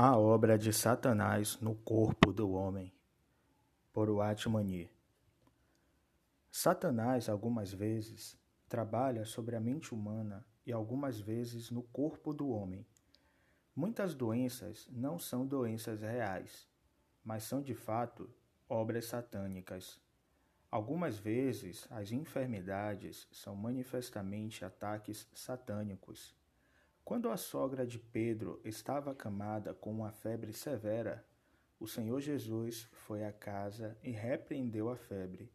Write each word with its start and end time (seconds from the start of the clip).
A 0.00 0.16
obra 0.16 0.56
de 0.56 0.72
Satanás 0.72 1.58
no 1.60 1.74
corpo 1.74 2.32
do 2.32 2.52
homem, 2.52 2.94
por 3.92 4.08
Watmani. 4.08 4.88
Satanás, 6.52 7.28
algumas 7.28 7.72
vezes, 7.72 8.38
trabalha 8.68 9.24
sobre 9.24 9.56
a 9.56 9.60
mente 9.60 9.92
humana 9.92 10.46
e 10.64 10.70
algumas 10.72 11.18
vezes 11.18 11.72
no 11.72 11.82
corpo 11.82 12.32
do 12.32 12.48
homem. 12.48 12.86
Muitas 13.74 14.14
doenças 14.14 14.86
não 14.92 15.18
são 15.18 15.44
doenças 15.44 16.00
reais, 16.00 16.68
mas 17.24 17.42
são 17.42 17.60
de 17.60 17.74
fato 17.74 18.30
obras 18.68 19.06
satânicas. 19.06 20.00
Algumas 20.70 21.18
vezes, 21.18 21.88
as 21.90 22.12
enfermidades 22.12 23.26
são 23.32 23.56
manifestamente 23.56 24.64
ataques 24.64 25.26
satânicos. 25.34 26.37
Quando 27.08 27.30
a 27.30 27.38
sogra 27.38 27.86
de 27.86 27.98
Pedro 27.98 28.60
estava 28.62 29.12
acamada 29.12 29.72
com 29.72 29.90
uma 29.90 30.12
febre 30.12 30.52
severa, 30.52 31.26
o 31.80 31.86
Senhor 31.86 32.20
Jesus 32.20 32.86
foi 32.92 33.24
à 33.24 33.32
casa 33.32 33.96
e 34.02 34.10
repreendeu 34.10 34.90
a 34.90 34.94
febre. 34.94 35.50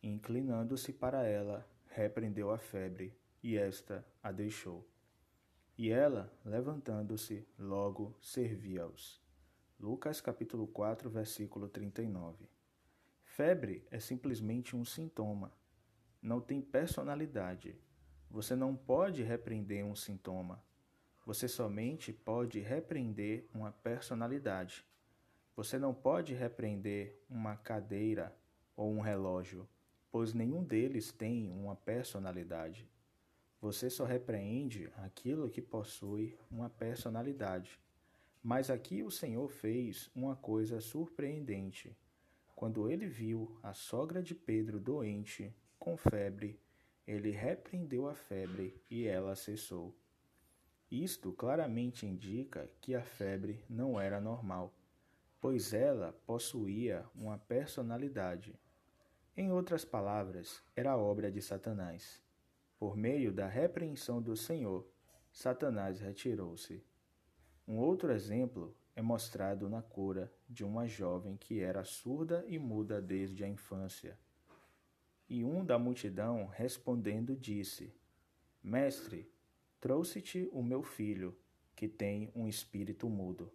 Inclinando-se 0.00 0.92
para 0.92 1.26
ela, 1.26 1.68
repreendeu 1.88 2.52
a 2.52 2.56
febre, 2.56 3.12
e 3.42 3.56
esta 3.56 4.06
a 4.22 4.30
deixou. 4.30 4.88
E 5.76 5.90
ela, 5.90 6.32
levantando-se, 6.44 7.44
logo 7.58 8.16
servia-os. 8.20 9.20
Lucas 9.76 10.20
capítulo 10.20 10.68
4, 10.68 11.10
versículo 11.10 11.68
39. 11.68 12.48
Febre 13.24 13.84
é 13.90 13.98
simplesmente 13.98 14.76
um 14.76 14.84
sintoma. 14.84 15.52
Não 16.22 16.40
tem 16.40 16.62
personalidade 16.62 17.76
você 18.30 18.54
não 18.54 18.76
pode 18.76 19.22
repreender 19.24 19.84
um 19.84 19.96
sintoma. 19.96 20.62
Você 21.26 21.48
somente 21.48 22.12
pode 22.12 22.60
repreender 22.60 23.48
uma 23.52 23.72
personalidade. 23.72 24.84
Você 25.56 25.78
não 25.78 25.92
pode 25.92 26.32
repreender 26.32 27.20
uma 27.28 27.56
cadeira 27.56 28.34
ou 28.76 28.92
um 28.92 29.00
relógio, 29.00 29.68
pois 30.12 30.32
nenhum 30.32 30.62
deles 30.62 31.10
tem 31.12 31.50
uma 31.50 31.74
personalidade. 31.74 32.88
Você 33.60 33.90
só 33.90 34.04
repreende 34.04 34.90
aquilo 34.96 35.50
que 35.50 35.60
possui 35.60 36.38
uma 36.50 36.70
personalidade. 36.70 37.78
Mas 38.42 38.70
aqui 38.70 39.02
o 39.02 39.10
Senhor 39.10 39.50
fez 39.50 40.08
uma 40.14 40.34
coisa 40.34 40.80
surpreendente. 40.80 41.94
Quando 42.54 42.88
ele 42.88 43.06
viu 43.06 43.58
a 43.62 43.74
sogra 43.74 44.22
de 44.22 44.34
Pedro 44.34 44.80
doente, 44.80 45.54
com 45.78 45.96
febre, 45.96 46.58
ele 47.06 47.30
repreendeu 47.30 48.08
a 48.08 48.14
febre 48.14 48.80
e 48.90 49.06
ela 49.06 49.34
cessou. 49.34 49.94
Isto 50.90 51.32
claramente 51.32 52.04
indica 52.04 52.70
que 52.80 52.94
a 52.94 53.02
febre 53.02 53.64
não 53.68 54.00
era 54.00 54.20
normal, 54.20 54.74
pois 55.40 55.72
ela 55.72 56.12
possuía 56.26 57.04
uma 57.14 57.38
personalidade. 57.38 58.58
Em 59.36 59.50
outras 59.52 59.84
palavras, 59.84 60.62
era 60.74 60.96
obra 60.96 61.30
de 61.30 61.40
Satanás. 61.40 62.20
Por 62.78 62.96
meio 62.96 63.32
da 63.32 63.46
repreensão 63.46 64.20
do 64.20 64.36
Senhor, 64.36 64.86
Satanás 65.32 66.00
retirou-se. 66.00 66.84
Um 67.66 67.78
outro 67.78 68.10
exemplo 68.12 68.76
é 68.96 69.00
mostrado 69.00 69.68
na 69.68 69.80
cura 69.80 70.32
de 70.48 70.64
uma 70.64 70.88
jovem 70.88 71.36
que 71.36 71.60
era 71.60 71.84
surda 71.84 72.44
e 72.48 72.58
muda 72.58 73.00
desde 73.00 73.44
a 73.44 73.48
infância. 73.48 74.18
E 75.30 75.44
um 75.44 75.64
da 75.64 75.78
multidão, 75.78 76.46
respondendo, 76.46 77.36
disse: 77.36 77.94
Mestre, 78.60 79.30
trouxe-te 79.80 80.48
o 80.50 80.60
meu 80.60 80.82
filho, 80.82 81.36
que 81.76 81.86
tem 81.86 82.32
um 82.34 82.48
espírito 82.48 83.08
mudo. 83.08 83.48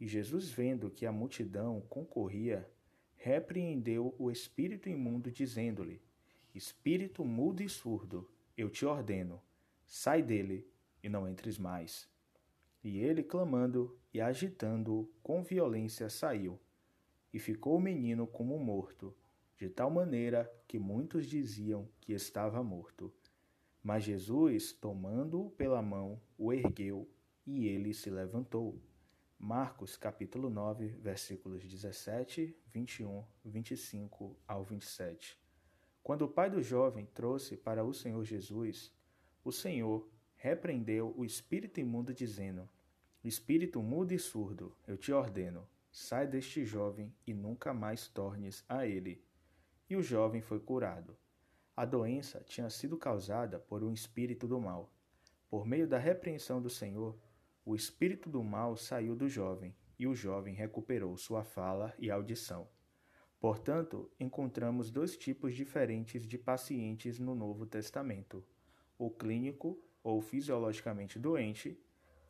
E 0.00 0.08
Jesus, 0.08 0.50
vendo 0.50 0.90
que 0.90 1.06
a 1.06 1.12
multidão 1.12 1.80
concorria, 1.82 2.68
repreendeu 3.14 4.12
o 4.18 4.28
espírito 4.28 4.88
imundo, 4.88 5.30
dizendo-lhe: 5.30 6.02
Espírito 6.52 7.24
mudo 7.24 7.62
e 7.62 7.68
surdo, 7.68 8.28
eu 8.58 8.68
te 8.68 8.84
ordeno, 8.84 9.40
sai 9.86 10.20
dele 10.20 10.66
e 11.00 11.08
não 11.08 11.28
entres 11.28 11.58
mais. 11.58 12.08
E 12.82 12.98
ele, 12.98 13.22
clamando 13.22 13.96
e 14.12 14.20
agitando-o 14.20 15.08
com 15.22 15.44
violência, 15.44 16.10
saiu. 16.10 16.58
E 17.32 17.38
ficou 17.38 17.76
o 17.76 17.80
menino 17.80 18.26
como 18.26 18.58
morto 18.58 19.14
de 19.56 19.68
tal 19.68 19.90
maneira 19.90 20.50
que 20.66 20.78
muitos 20.78 21.26
diziam 21.26 21.88
que 22.00 22.12
estava 22.12 22.62
morto. 22.62 23.12
Mas 23.82 24.02
Jesus, 24.02 24.72
tomando-o 24.72 25.50
pela 25.50 25.80
mão, 25.80 26.20
o 26.36 26.52
ergueu 26.52 27.08
e 27.46 27.68
ele 27.68 27.94
se 27.94 28.10
levantou. 28.10 28.80
Marcos 29.38 29.96
capítulo 29.96 30.50
9, 30.50 30.88
versículos 30.88 31.62
17, 31.64 32.56
21, 32.72 33.24
25 33.44 34.36
ao 34.48 34.64
27. 34.64 35.38
Quando 36.02 36.22
o 36.22 36.28
pai 36.28 36.50
do 36.50 36.62
jovem 36.62 37.06
trouxe 37.14 37.56
para 37.56 37.84
o 37.84 37.94
Senhor 37.94 38.24
Jesus, 38.24 38.92
o 39.44 39.52
Senhor 39.52 40.08
repreendeu 40.34 41.14
o 41.16 41.24
espírito 41.24 41.78
imundo, 41.78 42.12
dizendo: 42.12 42.68
Espírito 43.22 43.82
mudo 43.82 44.12
e 44.12 44.18
surdo, 44.18 44.74
eu 44.86 44.96
te 44.96 45.12
ordeno, 45.12 45.68
sai 45.92 46.26
deste 46.26 46.64
jovem 46.64 47.14
e 47.26 47.32
nunca 47.32 47.72
mais 47.72 48.08
tornes 48.08 48.64
a 48.68 48.86
ele 48.86 49.22
e 49.88 49.96
o 49.96 50.02
jovem 50.02 50.40
foi 50.40 50.60
curado. 50.60 51.16
A 51.76 51.84
doença 51.84 52.42
tinha 52.46 52.70
sido 52.70 52.96
causada 52.96 53.58
por 53.58 53.82
um 53.82 53.92
espírito 53.92 54.46
do 54.46 54.60
mal. 54.60 54.92
Por 55.50 55.66
meio 55.66 55.88
da 55.88 55.98
repreensão 55.98 56.62
do 56.62 56.70
Senhor, 56.70 57.18
o 57.64 57.74
espírito 57.74 58.28
do 58.28 58.42
mal 58.42 58.76
saiu 58.76 59.16
do 59.16 59.28
jovem 59.28 59.74
e 59.98 60.06
o 60.06 60.14
jovem 60.14 60.54
recuperou 60.54 61.16
sua 61.16 61.42
fala 61.42 61.94
e 61.98 62.10
audição. 62.10 62.68
Portanto, 63.40 64.10
encontramos 64.18 64.90
dois 64.90 65.16
tipos 65.16 65.54
diferentes 65.54 66.26
de 66.26 66.38
pacientes 66.38 67.18
no 67.18 67.34
Novo 67.34 67.66
Testamento: 67.66 68.44
o 68.98 69.10
clínico 69.10 69.78
ou 70.02 70.20
fisiologicamente 70.20 71.18
doente 71.18 71.78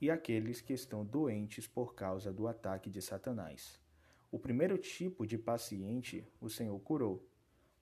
e 0.01 0.11
aqueles 0.11 0.61
que 0.61 0.73
estão 0.73 1.05
doentes 1.05 1.67
por 1.67 1.95
causa 1.95 2.33
do 2.33 2.49
ataque 2.49 2.91
de 2.91 3.01
Satanás. 3.01 3.81
O 4.31 4.39
primeiro 4.39 4.77
tipo 4.77 5.27
de 5.27 5.39
paciente 5.39 6.27
o 6.41 6.49
Senhor 6.49 6.79
curou, 6.81 7.25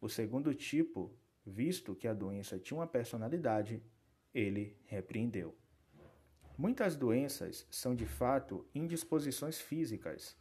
o 0.02 0.08
segundo 0.08 0.52
tipo, 0.52 1.16
visto 1.46 1.94
que 1.94 2.08
a 2.08 2.12
doença 2.12 2.58
tinha 2.58 2.76
uma 2.76 2.88
personalidade, 2.88 3.80
ele 4.34 4.76
repreendeu. 4.84 5.56
Muitas 6.58 6.96
doenças 6.96 7.64
são 7.70 7.94
de 7.94 8.04
fato 8.04 8.66
indisposições 8.74 9.60
físicas, 9.60 10.36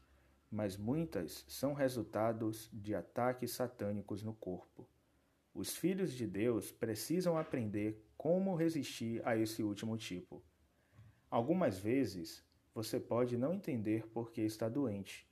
mas 0.50 0.76
muitas 0.76 1.46
são 1.48 1.76
resultados 1.76 2.72
de 2.74 2.96
ataques 2.96 3.52
satânicos 3.52 4.24
no 4.24 4.34
corpo. 4.34 4.90
Os 5.54 5.78
filhos 5.78 6.12
de 6.12 6.26
Deus 6.26 6.72
precisam 6.72 7.38
aprender 7.38 8.04
como 8.18 8.56
resistir 8.56 9.22
a 9.24 9.38
esse 9.38 9.62
último 9.62 9.96
tipo. 9.96 10.44
Algumas 11.30 11.78
vezes 11.78 12.44
você 12.74 13.00
pode 13.00 13.38
não 13.38 13.54
entender 13.54 14.08
por 14.08 14.32
que 14.32 14.42
está 14.42 14.68
doente. 14.68 15.30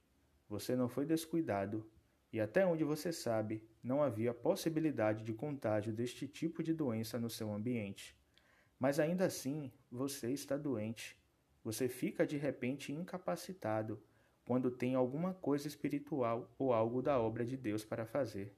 Você 0.47 0.75
não 0.75 0.87
foi 0.87 1.07
descuidado 1.07 1.83
e 2.31 2.39
até 2.39 2.65
onde 2.65 2.83
você 2.83 3.11
sabe, 3.11 3.63
não 3.83 4.03
havia 4.03 4.33
possibilidade 4.33 5.23
de 5.23 5.33
contágio 5.33 5.91
deste 5.91 6.27
tipo 6.27 6.61
de 6.61 6.73
doença 6.73 7.17
no 7.19 7.29
seu 7.29 7.51
ambiente. 7.51 8.15
Mas 8.77 8.99
ainda 8.99 9.25
assim, 9.25 9.71
você 9.91 10.31
está 10.31 10.55
doente. 10.55 11.17
Você 11.63 11.87
fica 11.89 12.25
de 12.25 12.37
repente 12.37 12.93
incapacitado 12.93 14.01
quando 14.45 14.71
tem 14.71 14.95
alguma 14.95 15.33
coisa 15.33 15.67
espiritual 15.67 16.49
ou 16.57 16.73
algo 16.73 17.01
da 17.01 17.19
obra 17.19 17.45
de 17.45 17.57
Deus 17.57 17.83
para 17.83 18.05
fazer. 18.05 18.55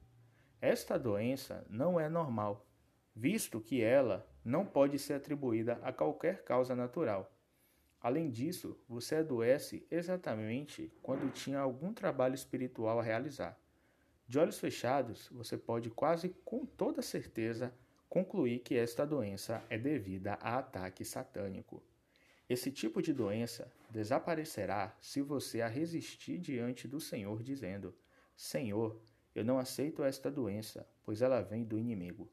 Esta 0.60 0.98
doença 0.98 1.66
não 1.68 1.98
é 1.98 2.08
normal, 2.08 2.66
visto 3.14 3.60
que 3.60 3.82
ela 3.82 4.26
não 4.44 4.64
pode 4.64 4.98
ser 4.98 5.14
atribuída 5.14 5.80
a 5.82 5.92
qualquer 5.92 6.44
causa 6.44 6.74
natural. 6.74 7.30
Além 8.00 8.30
disso, 8.30 8.76
você 8.88 9.16
adoece 9.16 9.86
exatamente 9.90 10.92
quando 11.02 11.32
tinha 11.32 11.60
algum 11.60 11.92
trabalho 11.92 12.34
espiritual 12.34 12.98
a 12.98 13.02
realizar. 13.02 13.61
De 14.26 14.38
olhos 14.38 14.58
fechados, 14.58 15.28
você 15.32 15.58
pode 15.58 15.90
quase 15.90 16.30
com 16.44 16.64
toda 16.64 17.02
certeza 17.02 17.74
concluir 18.08 18.60
que 18.60 18.74
esta 18.74 19.06
doença 19.06 19.64
é 19.70 19.78
devida 19.78 20.34
a 20.34 20.58
ataque 20.58 21.04
satânico. 21.04 21.82
Esse 22.48 22.70
tipo 22.70 23.00
de 23.00 23.12
doença 23.12 23.72
desaparecerá 23.90 24.94
se 25.00 25.22
você 25.22 25.62
a 25.62 25.68
resistir 25.68 26.38
diante 26.38 26.86
do 26.86 27.00
Senhor, 27.00 27.42
dizendo: 27.42 27.94
Senhor, 28.36 29.00
eu 29.34 29.44
não 29.44 29.58
aceito 29.58 30.02
esta 30.02 30.30
doença, 30.30 30.86
pois 31.02 31.22
ela 31.22 31.40
vem 31.40 31.64
do 31.64 31.78
inimigo. 31.78 32.30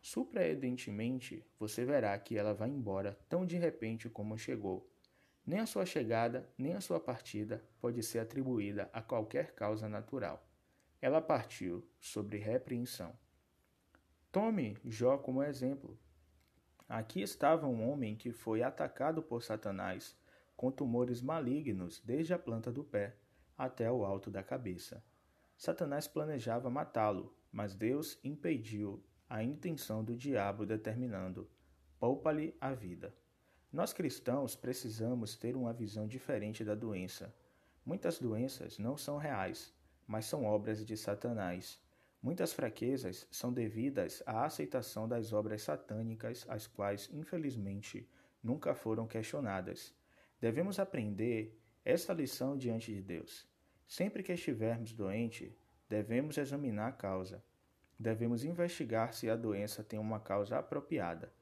Surpreendentemente, 0.00 1.44
você 1.58 1.84
verá 1.84 2.18
que 2.18 2.38
ela 2.38 2.54
vai 2.54 2.70
embora 2.70 3.18
tão 3.28 3.44
de 3.44 3.58
repente 3.58 4.08
como 4.08 4.38
chegou. 4.38 4.90
Nem 5.44 5.58
a 5.58 5.66
sua 5.66 5.84
chegada, 5.84 6.48
nem 6.56 6.72
a 6.72 6.80
sua 6.80 6.98
partida 6.98 7.62
pode 7.80 8.02
ser 8.02 8.20
atribuída 8.20 8.88
a 8.92 9.02
qualquer 9.02 9.52
causa 9.52 9.88
natural. 9.88 10.47
Ela 11.00 11.20
partiu 11.20 11.86
sobre 12.00 12.38
repreensão. 12.38 13.12
Tome 14.32 14.76
Jó 14.84 15.16
como 15.16 15.42
exemplo. 15.42 15.98
Aqui 16.88 17.22
estava 17.22 17.66
um 17.66 17.88
homem 17.88 18.16
que 18.16 18.32
foi 18.32 18.62
atacado 18.62 19.22
por 19.22 19.42
Satanás 19.42 20.16
com 20.56 20.72
tumores 20.72 21.22
malignos 21.22 22.00
desde 22.04 22.34
a 22.34 22.38
planta 22.38 22.72
do 22.72 22.82
pé 22.82 23.14
até 23.56 23.90
o 23.90 24.04
alto 24.04 24.30
da 24.30 24.42
cabeça. 24.42 25.04
Satanás 25.56 26.08
planejava 26.08 26.68
matá-lo, 26.68 27.32
mas 27.52 27.74
Deus 27.74 28.18
impediu 28.24 29.02
a 29.28 29.42
intenção 29.42 30.02
do 30.02 30.16
diabo, 30.16 30.66
determinando: 30.66 31.48
poupa-lhe 32.00 32.56
a 32.60 32.72
vida. 32.72 33.14
Nós 33.72 33.92
cristãos 33.92 34.56
precisamos 34.56 35.36
ter 35.36 35.54
uma 35.54 35.72
visão 35.72 36.08
diferente 36.08 36.64
da 36.64 36.74
doença. 36.74 37.32
Muitas 37.84 38.18
doenças 38.18 38.78
não 38.78 38.96
são 38.96 39.16
reais, 39.16 39.72
mas 40.08 40.24
são 40.24 40.44
obras 40.44 40.84
de 40.84 40.96
Satanás. 40.96 41.78
Muitas 42.20 42.52
fraquezas 42.52 43.28
são 43.30 43.52
devidas 43.52 44.22
à 44.26 44.46
aceitação 44.46 45.06
das 45.06 45.32
obras 45.32 45.62
satânicas, 45.62 46.46
as 46.48 46.66
quais, 46.66 47.08
infelizmente, 47.12 48.08
nunca 48.42 48.74
foram 48.74 49.06
questionadas. 49.06 49.94
Devemos 50.40 50.80
aprender 50.80 51.60
esta 51.84 52.14
lição 52.14 52.56
diante 52.56 52.92
de 52.92 53.02
Deus. 53.02 53.46
Sempre 53.86 54.22
que 54.22 54.32
estivermos 54.32 54.92
doentes, 54.92 55.52
devemos 55.88 56.38
examinar 56.38 56.88
a 56.88 56.92
causa. 56.92 57.44
Devemos 57.98 58.44
investigar 58.44 59.12
se 59.12 59.28
a 59.28 59.36
doença 59.36 59.84
tem 59.84 59.98
uma 59.98 60.20
causa 60.20 60.58
apropriada. 60.58 61.32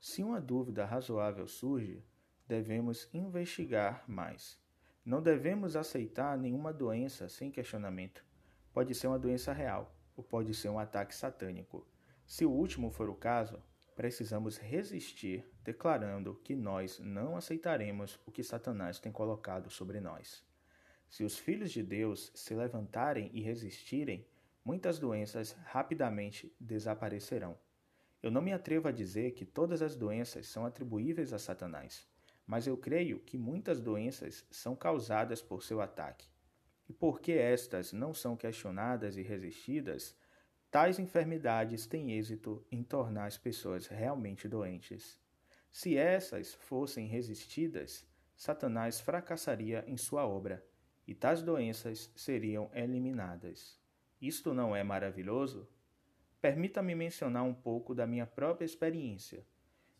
Se 0.00 0.22
uma 0.22 0.40
dúvida 0.40 0.84
razoável 0.84 1.46
surge, 1.46 2.04
devemos 2.46 3.08
investigar 3.12 4.04
mais. 4.06 4.58
Não 5.06 5.22
devemos 5.22 5.76
aceitar 5.76 6.36
nenhuma 6.36 6.72
doença 6.72 7.28
sem 7.28 7.48
questionamento. 7.48 8.24
Pode 8.72 8.92
ser 8.92 9.06
uma 9.06 9.20
doença 9.20 9.52
real 9.52 9.94
ou 10.16 10.24
pode 10.24 10.52
ser 10.52 10.68
um 10.68 10.80
ataque 10.80 11.14
satânico. 11.14 11.86
Se 12.26 12.44
o 12.44 12.50
último 12.50 12.90
for 12.90 13.08
o 13.08 13.14
caso, 13.14 13.62
precisamos 13.94 14.58
resistir, 14.58 15.48
declarando 15.62 16.34
que 16.42 16.56
nós 16.56 16.98
não 16.98 17.36
aceitaremos 17.36 18.18
o 18.26 18.32
que 18.32 18.42
Satanás 18.42 18.98
tem 18.98 19.12
colocado 19.12 19.70
sobre 19.70 20.00
nós. 20.00 20.44
Se 21.08 21.22
os 21.22 21.38
filhos 21.38 21.70
de 21.70 21.84
Deus 21.84 22.32
se 22.34 22.52
levantarem 22.52 23.30
e 23.32 23.40
resistirem, 23.40 24.26
muitas 24.64 24.98
doenças 24.98 25.52
rapidamente 25.66 26.52
desaparecerão. 26.58 27.56
Eu 28.20 28.32
não 28.32 28.42
me 28.42 28.52
atrevo 28.52 28.88
a 28.88 28.92
dizer 28.92 29.34
que 29.34 29.46
todas 29.46 29.82
as 29.82 29.94
doenças 29.94 30.48
são 30.48 30.66
atribuíveis 30.66 31.32
a 31.32 31.38
Satanás, 31.38 32.08
mas 32.46 32.66
eu 32.66 32.76
creio 32.76 33.18
que 33.20 33.36
muitas 33.36 33.80
doenças 33.80 34.46
são 34.50 34.76
causadas 34.76 35.42
por 35.42 35.62
seu 35.62 35.80
ataque. 35.80 36.28
E 36.88 36.92
porque 36.92 37.32
estas 37.32 37.92
não 37.92 38.14
são 38.14 38.36
questionadas 38.36 39.16
e 39.16 39.22
resistidas, 39.22 40.16
tais 40.70 40.98
enfermidades 40.98 41.86
têm 41.86 42.12
êxito 42.12 42.64
em 42.70 42.82
tornar 42.82 43.26
as 43.26 43.36
pessoas 43.36 43.88
realmente 43.88 44.48
doentes. 44.48 45.20
Se 45.72 45.96
essas 45.96 46.54
fossem 46.54 47.06
resistidas, 47.08 48.06
Satanás 48.36 49.00
fracassaria 49.00 49.84
em 49.86 49.96
sua 49.96 50.26
obra 50.26 50.64
e 51.06 51.14
tais 51.14 51.42
doenças 51.42 52.10
seriam 52.14 52.70
eliminadas. 52.72 53.80
Isto 54.20 54.54
não 54.54 54.74
é 54.74 54.84
maravilhoso? 54.84 55.68
Permita-me 56.40 56.94
mencionar 56.94 57.42
um 57.42 57.54
pouco 57.54 57.94
da 57.94 58.06
minha 58.06 58.26
própria 58.26 58.64
experiência. 58.64 59.44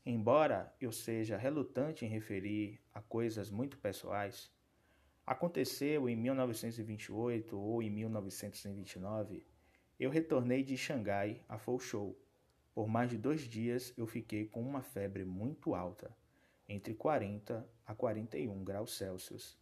Embora 0.08 0.72
eu 0.80 0.92
seja 0.92 1.36
relutante 1.36 2.04
em 2.06 2.08
referir 2.08 2.80
a 2.94 3.02
coisas 3.02 3.50
muito 3.50 3.76
pessoais, 3.76 4.52
aconteceu 5.26 6.08
em 6.08 6.14
1928 6.14 7.58
ou 7.58 7.82
em 7.82 7.90
1929, 7.90 9.44
eu 9.98 10.08
retornei 10.08 10.62
de 10.62 10.76
Xangai 10.76 11.42
a 11.48 11.58
Fouchou. 11.58 12.16
Por 12.72 12.86
mais 12.86 13.10
de 13.10 13.18
dois 13.18 13.40
dias 13.40 13.92
eu 13.98 14.06
fiquei 14.06 14.46
com 14.46 14.62
uma 14.62 14.80
febre 14.80 15.24
muito 15.24 15.74
alta, 15.74 16.16
entre 16.68 16.94
40 16.94 17.68
a 17.84 17.92
41 17.92 18.62
graus 18.62 18.96
Celsius. 18.96 19.58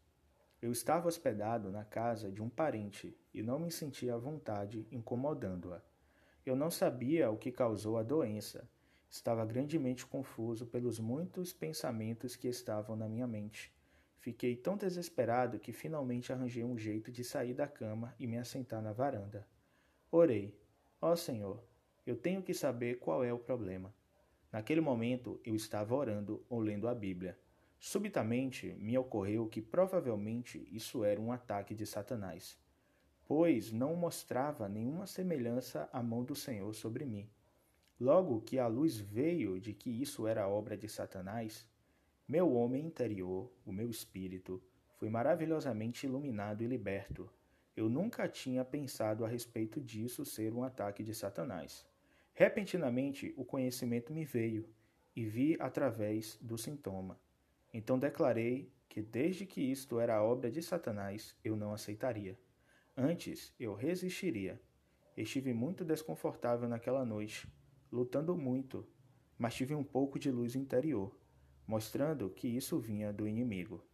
Eu 0.60 0.70
estava 0.70 1.08
hospedado 1.08 1.72
na 1.72 1.86
casa 1.86 2.30
de 2.30 2.42
um 2.42 2.50
parente 2.50 3.18
e 3.32 3.42
não 3.42 3.58
me 3.58 3.70
sentia 3.70 4.14
à 4.14 4.18
vontade 4.18 4.86
incomodando-a. 4.92 5.80
Eu 6.44 6.54
não 6.54 6.70
sabia 6.70 7.30
o 7.30 7.38
que 7.38 7.50
causou 7.50 7.96
a 7.96 8.02
doença. 8.02 8.68
Estava 9.14 9.46
grandemente 9.46 10.04
confuso 10.04 10.66
pelos 10.66 10.98
muitos 10.98 11.52
pensamentos 11.52 12.34
que 12.34 12.48
estavam 12.48 12.96
na 12.96 13.08
minha 13.08 13.28
mente. 13.28 13.72
Fiquei 14.18 14.56
tão 14.56 14.76
desesperado 14.76 15.56
que 15.56 15.72
finalmente 15.72 16.32
arranjei 16.32 16.64
um 16.64 16.76
jeito 16.76 17.12
de 17.12 17.22
sair 17.22 17.54
da 17.54 17.68
cama 17.68 18.12
e 18.18 18.26
me 18.26 18.36
assentar 18.36 18.82
na 18.82 18.92
varanda. 18.92 19.46
Orei: 20.10 20.58
Ó 21.00 21.12
oh, 21.12 21.16
Senhor, 21.16 21.62
eu 22.04 22.16
tenho 22.16 22.42
que 22.42 22.52
saber 22.52 22.98
qual 22.98 23.22
é 23.22 23.32
o 23.32 23.38
problema. 23.38 23.94
Naquele 24.50 24.80
momento 24.80 25.40
eu 25.44 25.54
estava 25.54 25.94
orando 25.94 26.44
ou 26.48 26.58
lendo 26.58 26.88
a 26.88 26.94
Bíblia. 26.94 27.38
Subitamente 27.78 28.74
me 28.80 28.98
ocorreu 28.98 29.46
que 29.46 29.62
provavelmente 29.62 30.66
isso 30.72 31.04
era 31.04 31.20
um 31.20 31.30
ataque 31.30 31.72
de 31.72 31.86
Satanás, 31.86 32.58
pois 33.28 33.70
não 33.70 33.94
mostrava 33.94 34.68
nenhuma 34.68 35.06
semelhança 35.06 35.88
à 35.92 36.02
mão 36.02 36.24
do 36.24 36.34
Senhor 36.34 36.74
sobre 36.74 37.04
mim. 37.04 37.30
Logo 38.00 38.40
que 38.40 38.58
a 38.58 38.66
luz 38.66 38.98
veio 38.98 39.60
de 39.60 39.72
que 39.72 39.90
isso 39.90 40.26
era 40.26 40.48
obra 40.48 40.76
de 40.76 40.88
Satanás, 40.88 41.66
meu 42.26 42.52
homem 42.54 42.84
interior, 42.84 43.52
o 43.64 43.72
meu 43.72 43.88
espírito, 43.88 44.62
foi 44.96 45.08
maravilhosamente 45.08 46.06
iluminado 46.06 46.62
e 46.62 46.66
liberto. 46.66 47.30
Eu 47.76 47.88
nunca 47.88 48.28
tinha 48.28 48.64
pensado 48.64 49.24
a 49.24 49.28
respeito 49.28 49.80
disso 49.80 50.24
ser 50.24 50.52
um 50.52 50.64
ataque 50.64 51.04
de 51.04 51.14
Satanás. 51.14 51.86
Repentinamente, 52.32 53.32
o 53.36 53.44
conhecimento 53.44 54.12
me 54.12 54.24
veio 54.24 54.68
e 55.14 55.24
vi 55.24 55.56
através 55.60 56.36
do 56.40 56.58
sintoma. 56.58 57.18
Então 57.72 57.98
declarei 57.98 58.72
que, 58.88 59.02
desde 59.02 59.46
que 59.46 59.60
isto 59.60 60.00
era 60.00 60.22
obra 60.22 60.50
de 60.50 60.62
Satanás, 60.62 61.36
eu 61.44 61.54
não 61.56 61.72
aceitaria. 61.72 62.38
Antes, 62.96 63.54
eu 63.58 63.74
resistiria. 63.74 64.60
Estive 65.16 65.52
muito 65.52 65.84
desconfortável 65.84 66.68
naquela 66.68 67.04
noite, 67.04 67.48
lutando 67.94 68.36
muito, 68.36 68.84
mas 69.38 69.54
tive 69.54 69.72
um 69.72 69.84
pouco 69.84 70.18
de 70.18 70.28
luz 70.28 70.56
interior, 70.56 71.16
mostrando 71.64 72.28
que 72.28 72.48
isso 72.48 72.76
vinha 72.76 73.12
do 73.12 73.28
inimigo. 73.28 73.84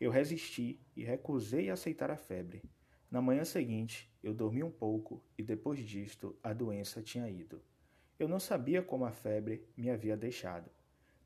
Eu 0.00 0.12
resisti 0.12 0.80
e 0.94 1.02
recusei 1.02 1.68
aceitar 1.68 2.08
a 2.08 2.16
febre. 2.16 2.62
Na 3.10 3.20
manhã 3.20 3.44
seguinte, 3.44 4.08
eu 4.22 4.32
dormi 4.32 4.62
um 4.62 4.70
pouco 4.70 5.20
e 5.36 5.42
depois 5.42 5.80
disto 5.80 6.36
a 6.40 6.52
doença 6.52 7.02
tinha 7.02 7.28
ido. 7.28 7.60
Eu 8.16 8.28
não 8.28 8.38
sabia 8.38 8.80
como 8.80 9.04
a 9.04 9.10
febre 9.10 9.66
me 9.76 9.90
havia 9.90 10.16
deixado. 10.16 10.70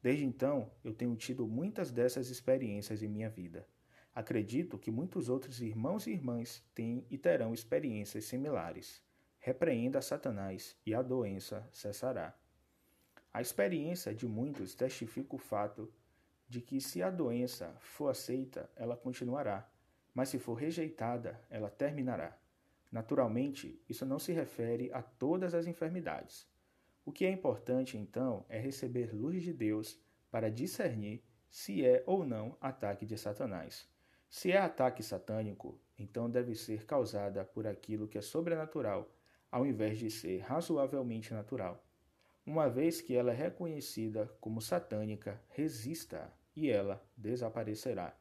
Desde 0.02 0.24
então, 0.24 0.70
eu 0.82 0.94
tenho 0.94 1.14
tido 1.14 1.46
muitas 1.46 1.92
dessas 1.92 2.30
experiências 2.30 3.02
em 3.02 3.08
minha 3.08 3.28
vida. 3.28 3.68
Acredito 4.14 4.78
que 4.78 4.90
muitos 4.90 5.28
outros 5.28 5.60
irmãos 5.60 6.06
e 6.06 6.12
irmãs 6.12 6.64
têm 6.74 7.04
e 7.10 7.18
terão 7.18 7.52
experiências 7.52 8.24
similares. 8.24 9.02
Repreenda 9.44 10.00
Satanás 10.00 10.76
e 10.86 10.94
a 10.94 11.02
doença 11.02 11.68
cessará. 11.72 12.32
A 13.32 13.40
experiência 13.42 14.14
de 14.14 14.24
muitos 14.24 14.72
testifica 14.72 15.34
o 15.34 15.38
fato 15.38 15.92
de 16.48 16.60
que, 16.60 16.80
se 16.80 17.02
a 17.02 17.10
doença 17.10 17.74
for 17.80 18.06
aceita, 18.06 18.70
ela 18.76 18.96
continuará, 18.96 19.68
mas 20.14 20.28
se 20.28 20.38
for 20.38 20.54
rejeitada, 20.54 21.44
ela 21.50 21.68
terminará. 21.68 22.38
Naturalmente, 22.88 23.82
isso 23.88 24.06
não 24.06 24.20
se 24.20 24.30
refere 24.30 24.92
a 24.92 25.02
todas 25.02 25.54
as 25.54 25.66
enfermidades. 25.66 26.46
O 27.04 27.10
que 27.10 27.24
é 27.24 27.30
importante, 27.32 27.98
então, 27.98 28.46
é 28.48 28.60
receber 28.60 29.12
luz 29.12 29.42
de 29.42 29.52
Deus 29.52 30.00
para 30.30 30.52
discernir 30.52 31.20
se 31.50 31.84
é 31.84 32.04
ou 32.06 32.24
não 32.24 32.56
ataque 32.60 33.04
de 33.04 33.18
Satanás. 33.18 33.88
Se 34.30 34.52
é 34.52 34.58
ataque 34.58 35.02
satânico, 35.02 35.80
então 35.98 36.30
deve 36.30 36.54
ser 36.54 36.86
causada 36.86 37.44
por 37.44 37.66
aquilo 37.66 38.06
que 38.06 38.16
é 38.16 38.22
sobrenatural, 38.22 39.12
ao 39.52 39.66
invés 39.66 39.98
de 39.98 40.10
ser 40.10 40.38
razoavelmente 40.38 41.34
natural. 41.34 41.84
Uma 42.44 42.68
vez 42.70 43.02
que 43.02 43.14
ela 43.14 43.32
é 43.32 43.36
reconhecida 43.36 44.26
como 44.40 44.62
satânica, 44.62 45.40
resista-a 45.50 46.28
e 46.56 46.70
ela 46.70 47.06
desaparecerá. 47.16 48.16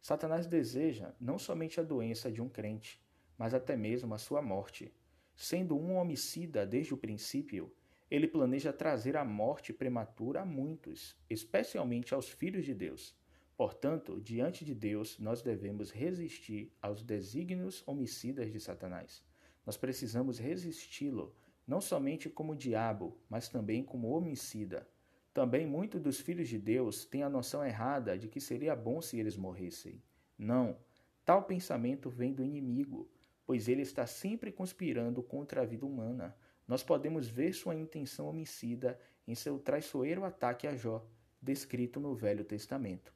Satanás 0.00 0.46
deseja 0.46 1.12
não 1.20 1.36
somente 1.36 1.80
a 1.80 1.82
doença 1.82 2.30
de 2.30 2.40
um 2.40 2.48
crente, 2.48 3.02
mas 3.36 3.52
até 3.52 3.76
mesmo 3.76 4.14
a 4.14 4.18
sua 4.18 4.40
morte. 4.40 4.94
Sendo 5.34 5.76
um 5.76 5.96
homicida 5.96 6.64
desde 6.64 6.94
o 6.94 6.96
princípio, 6.96 7.74
ele 8.10 8.26
planeja 8.26 8.72
trazer 8.72 9.16
a 9.16 9.24
morte 9.24 9.72
prematura 9.72 10.42
a 10.42 10.46
muitos, 10.46 11.16
especialmente 11.28 12.14
aos 12.14 12.30
filhos 12.30 12.64
de 12.64 12.72
Deus. 12.72 13.14
Portanto, 13.56 14.20
diante 14.20 14.64
de 14.64 14.74
Deus, 14.74 15.18
nós 15.18 15.42
devemos 15.42 15.90
resistir 15.90 16.72
aos 16.80 17.02
desígnios 17.02 17.82
homicidas 17.86 18.50
de 18.52 18.60
Satanás. 18.60 19.27
Nós 19.68 19.76
precisamos 19.76 20.38
resisti-lo, 20.38 21.36
não 21.66 21.78
somente 21.78 22.30
como 22.30 22.56
diabo, 22.56 23.20
mas 23.28 23.50
também 23.50 23.84
como 23.84 24.08
homicida. 24.08 24.88
Também 25.34 25.66
muitos 25.66 26.00
dos 26.00 26.18
filhos 26.18 26.48
de 26.48 26.58
Deus 26.58 27.04
têm 27.04 27.22
a 27.22 27.28
noção 27.28 27.62
errada 27.62 28.16
de 28.16 28.28
que 28.28 28.40
seria 28.40 28.74
bom 28.74 29.02
se 29.02 29.20
eles 29.20 29.36
morressem. 29.36 30.02
Não, 30.38 30.78
tal 31.22 31.42
pensamento 31.42 32.08
vem 32.08 32.32
do 32.32 32.42
inimigo, 32.42 33.10
pois 33.44 33.68
ele 33.68 33.82
está 33.82 34.06
sempre 34.06 34.50
conspirando 34.50 35.22
contra 35.22 35.60
a 35.60 35.66
vida 35.66 35.84
humana 35.84 36.34
nós 36.66 36.82
podemos 36.82 37.28
ver 37.28 37.52
sua 37.52 37.74
intenção 37.74 38.26
homicida 38.26 38.98
em 39.26 39.34
seu 39.34 39.58
traiçoeiro 39.58 40.24
ataque 40.24 40.66
a 40.66 40.74
Jó, 40.74 41.06
descrito 41.42 42.00
no 42.00 42.14
Velho 42.14 42.42
Testamento. 42.42 43.12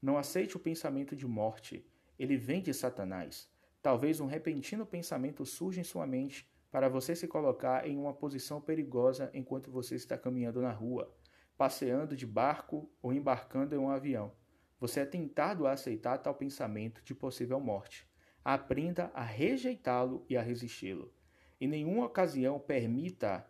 Não 0.00 0.16
aceite 0.16 0.56
o 0.56 0.60
pensamento 0.60 1.16
de 1.16 1.26
morte. 1.26 1.84
Ele 2.16 2.36
vem 2.36 2.62
de 2.62 2.72
Satanás. 2.72 3.49
Talvez 3.82 4.20
um 4.20 4.26
repentino 4.26 4.84
pensamento 4.84 5.44
surja 5.46 5.80
em 5.80 5.84
sua 5.84 6.06
mente 6.06 6.46
para 6.70 6.88
você 6.88 7.16
se 7.16 7.26
colocar 7.26 7.86
em 7.86 7.96
uma 7.96 8.12
posição 8.12 8.60
perigosa 8.60 9.30
enquanto 9.32 9.70
você 9.70 9.94
está 9.94 10.18
caminhando 10.18 10.60
na 10.60 10.70
rua, 10.70 11.14
passeando 11.56 12.16
de 12.16 12.26
barco 12.26 12.90
ou 13.02 13.12
embarcando 13.12 13.74
em 13.74 13.78
um 13.78 13.90
avião. 13.90 14.32
Você 14.78 15.00
é 15.00 15.04
tentado 15.04 15.66
a 15.66 15.72
aceitar 15.72 16.18
tal 16.18 16.34
pensamento 16.34 17.02
de 17.02 17.14
possível 17.14 17.58
morte. 17.58 18.08
Aprenda 18.44 19.10
a 19.14 19.22
rejeitá-lo 19.22 20.24
e 20.28 20.36
a 20.36 20.42
resisti-lo. 20.42 21.12
Em 21.60 21.68
nenhuma 21.68 22.06
ocasião 22.06 22.58
permita 22.58 23.46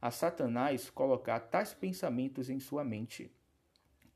a 0.00 0.10
Satanás 0.10 0.88
colocar 0.88 1.40
tais 1.40 1.74
pensamentos 1.74 2.48
em 2.48 2.58
sua 2.58 2.82
mente. 2.82 3.34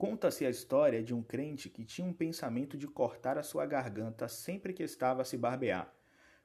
Conta-se 0.06 0.44
a 0.44 0.50
história 0.50 1.02
de 1.02 1.14
um 1.14 1.22
crente 1.22 1.70
que 1.70 1.82
tinha 1.82 2.06
um 2.06 2.12
pensamento 2.12 2.76
de 2.76 2.86
cortar 2.86 3.38
a 3.38 3.42
sua 3.42 3.64
garganta 3.64 4.28
sempre 4.28 4.74
que 4.74 4.82
estava 4.82 5.22
a 5.22 5.24
se 5.24 5.38
barbear. 5.38 5.90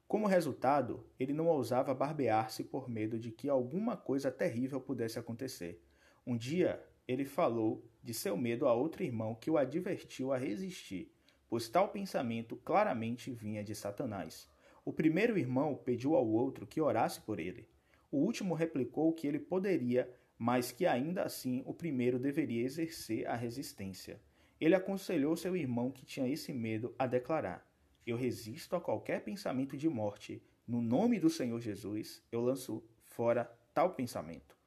Como 0.08 0.28
resultado, 0.28 1.06
ele 1.20 1.34
não 1.34 1.46
ousava 1.46 1.94
barbear-se 1.94 2.64
por 2.64 2.90
medo 2.90 3.20
de 3.20 3.32
que 3.34 3.50
alguma 3.50 3.98
coisa 3.98 4.32
terrível 4.32 4.80
pudesse 4.80 5.20
acontecer. 5.20 5.84
Um 6.26 6.38
dia, 6.38 6.82
ele 7.06 7.26
falou 7.26 7.84
de 8.02 8.14
seu 8.14 8.38
medo 8.38 8.66
a 8.66 8.74
outro 8.74 9.04
irmão 9.04 9.36
que 9.36 9.52
o 9.52 9.58
advertiu 9.58 10.32
a 10.32 10.38
resistir, 10.38 11.12
pois 11.50 11.68
tal 11.68 11.90
pensamento 11.90 12.56
claramente 12.56 13.30
vinha 13.30 13.62
de 13.62 13.76
Satanás. 13.76 14.50
O 14.86 14.94
primeiro 14.94 15.38
irmão 15.38 15.76
pediu 15.76 16.16
ao 16.16 16.26
outro 16.26 16.66
que 16.66 16.80
orasse 16.80 17.20
por 17.20 17.42
ele. 17.42 17.68
O 18.10 18.20
último 18.20 18.54
replicou 18.54 19.12
que 19.12 19.28
ele 19.28 19.38
poderia, 19.38 20.10
mas 20.42 20.72
que 20.72 20.86
ainda 20.86 21.24
assim 21.24 21.62
o 21.66 21.74
primeiro 21.74 22.18
deveria 22.18 22.64
exercer 22.64 23.28
a 23.28 23.36
resistência. 23.36 24.22
Ele 24.60 24.74
aconselhou 24.74 25.36
seu 25.36 25.54
irmão 25.54 25.92
que 25.92 26.06
tinha 26.06 26.30
esse 26.30 26.54
medo 26.54 26.96
a 26.98 27.06
declarar: 27.06 27.70
Eu 28.08 28.16
resisto 28.16 28.74
a 28.74 28.82
qualquer 28.82 29.22
pensamento 29.22 29.76
de 29.76 29.90
morte. 29.90 30.42
No 30.66 30.82
nome 30.82 31.20
do 31.20 31.30
Senhor 31.30 31.60
Jesus, 31.60 32.24
eu 32.32 32.40
lanço 32.40 32.82
fora 33.04 33.52
tal 33.74 33.96
pensamento. 33.96 34.58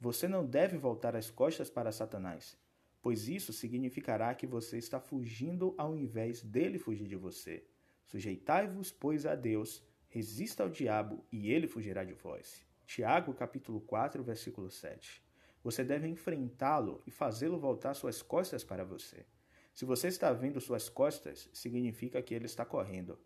Você 0.00 0.26
não 0.26 0.46
deve 0.46 0.78
voltar 0.78 1.14
as 1.14 1.30
costas 1.30 1.68
para 1.68 1.92
Satanás, 1.92 2.56
pois 3.02 3.28
isso 3.28 3.52
significará 3.52 4.34
que 4.34 4.46
você 4.46 4.78
está 4.78 4.98
fugindo 4.98 5.74
ao 5.76 5.94
invés 5.94 6.42
dele 6.42 6.78
fugir 6.78 7.06
de 7.06 7.16
você. 7.16 7.62
Sujeitai-vos, 8.06 8.90
pois, 8.90 9.26
a 9.26 9.34
Deus, 9.34 9.82
resista 10.08 10.62
ao 10.62 10.70
diabo 10.70 11.22
e 11.30 11.50
ele 11.50 11.66
fugirá 11.68 12.04
de 12.04 12.14
vós. 12.14 12.69
Tiago, 12.92 13.32
capítulo 13.32 13.80
4, 13.82 14.20
versículo 14.24 14.68
7. 14.68 15.22
Você 15.62 15.84
deve 15.84 16.08
enfrentá-lo 16.08 17.00
e 17.06 17.10
fazê-lo 17.12 17.56
voltar 17.56 17.94
suas 17.94 18.20
costas 18.20 18.64
para 18.64 18.84
você. 18.84 19.24
Se 19.72 19.84
você 19.84 20.08
está 20.08 20.32
vendo 20.32 20.60
suas 20.60 20.88
costas, 20.88 21.48
significa 21.52 22.20
que 22.20 22.34
ele 22.34 22.46
está 22.46 22.64
correndo. 22.64 23.16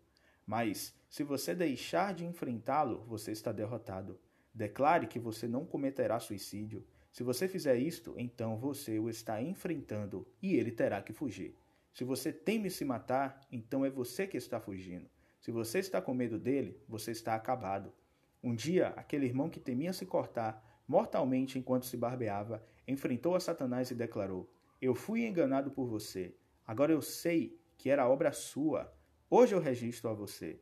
Mas, 0.45 0.93
se 1.09 1.23
você 1.23 1.55
deixar 1.55 2.13
de 2.13 2.23
enfrentá-lo, 2.23 3.03
você 3.07 3.31
está 3.31 3.51
derrotado. 3.51 4.19
Declare 4.53 5.07
que 5.07 5.17
você 5.17 5.47
não 5.47 5.65
cometerá 5.65 6.19
suicídio. 6.19 6.85
Se 7.11 7.23
você 7.23 7.47
fizer 7.47 7.75
isto, 7.75 8.13
então 8.19 8.59
você 8.59 8.99
o 8.99 9.09
está 9.09 9.41
enfrentando 9.41 10.27
e 10.43 10.57
ele 10.57 10.71
terá 10.71 11.01
que 11.01 11.11
fugir. 11.11 11.57
Se 11.91 12.03
você 12.03 12.31
teme 12.31 12.69
se 12.69 12.85
matar, 12.85 13.41
então 13.51 13.83
é 13.83 13.89
você 13.89 14.27
que 14.27 14.37
está 14.37 14.59
fugindo. 14.59 15.09
Se 15.41 15.49
você 15.49 15.79
está 15.79 15.99
com 15.99 16.13
medo 16.13 16.37
dele, 16.37 16.79
você 16.87 17.09
está 17.09 17.33
acabado. 17.33 17.91
Um 18.45 18.55
dia, 18.55 18.93
aquele 18.95 19.25
irmão 19.25 19.49
que 19.49 19.59
temia 19.59 19.91
se 19.91 20.05
cortar 20.05 20.63
mortalmente 20.87 21.59
enquanto 21.59 21.85
se 21.85 21.97
barbeava, 21.97 22.63
enfrentou 22.87 23.35
a 23.35 23.39
Satanás 23.41 23.91
e 23.91 23.95
declarou: 23.95 24.49
Eu 24.81 24.95
fui 24.95 25.25
enganado 25.25 25.71
por 25.71 25.87
você. 25.87 26.33
Agora 26.65 26.93
eu 26.93 27.01
sei 27.01 27.59
que 27.77 27.89
era 27.89 28.07
obra 28.07 28.31
sua. 28.31 28.93
Hoje 29.29 29.53
eu 29.53 29.59
registro 29.59 30.09
a 30.09 30.13
você. 30.13 30.59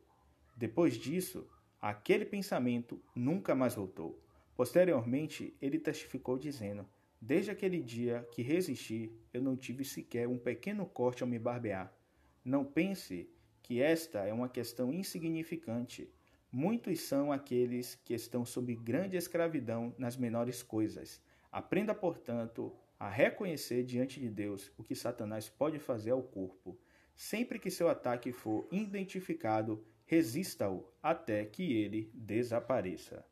Depois 0.56 0.94
disso, 0.96 1.46
Aquele 1.86 2.24
pensamento 2.24 2.98
nunca 3.14 3.54
mais 3.54 3.74
voltou. 3.74 4.18
Posteriormente, 4.56 5.54
ele 5.60 5.78
testificou 5.78 6.38
dizendo: 6.38 6.88
Desde 7.20 7.50
aquele 7.50 7.78
dia 7.82 8.26
que 8.32 8.40
resisti, 8.40 9.12
eu 9.34 9.42
não 9.42 9.54
tive 9.54 9.84
sequer 9.84 10.26
um 10.26 10.38
pequeno 10.38 10.86
corte 10.86 11.22
ao 11.22 11.28
me 11.28 11.38
barbear. 11.38 11.94
Não 12.42 12.64
pense 12.64 13.28
que 13.62 13.82
esta 13.82 14.20
é 14.20 14.32
uma 14.32 14.48
questão 14.48 14.94
insignificante. 14.94 16.08
Muitos 16.56 17.00
são 17.00 17.32
aqueles 17.32 17.96
que 17.96 18.14
estão 18.14 18.44
sob 18.44 18.76
grande 18.76 19.16
escravidão 19.16 19.92
nas 19.98 20.16
menores 20.16 20.62
coisas. 20.62 21.20
Aprenda, 21.50 21.92
portanto, 21.92 22.72
a 22.96 23.08
reconhecer 23.08 23.82
diante 23.82 24.20
de 24.20 24.28
Deus 24.28 24.70
o 24.78 24.84
que 24.84 24.94
Satanás 24.94 25.48
pode 25.48 25.80
fazer 25.80 26.12
ao 26.12 26.22
corpo. 26.22 26.78
Sempre 27.16 27.58
que 27.58 27.72
seu 27.72 27.88
ataque 27.88 28.30
for 28.30 28.68
identificado, 28.70 29.84
resista-o 30.06 30.88
até 31.02 31.44
que 31.44 31.72
ele 31.72 32.08
desapareça. 32.14 33.26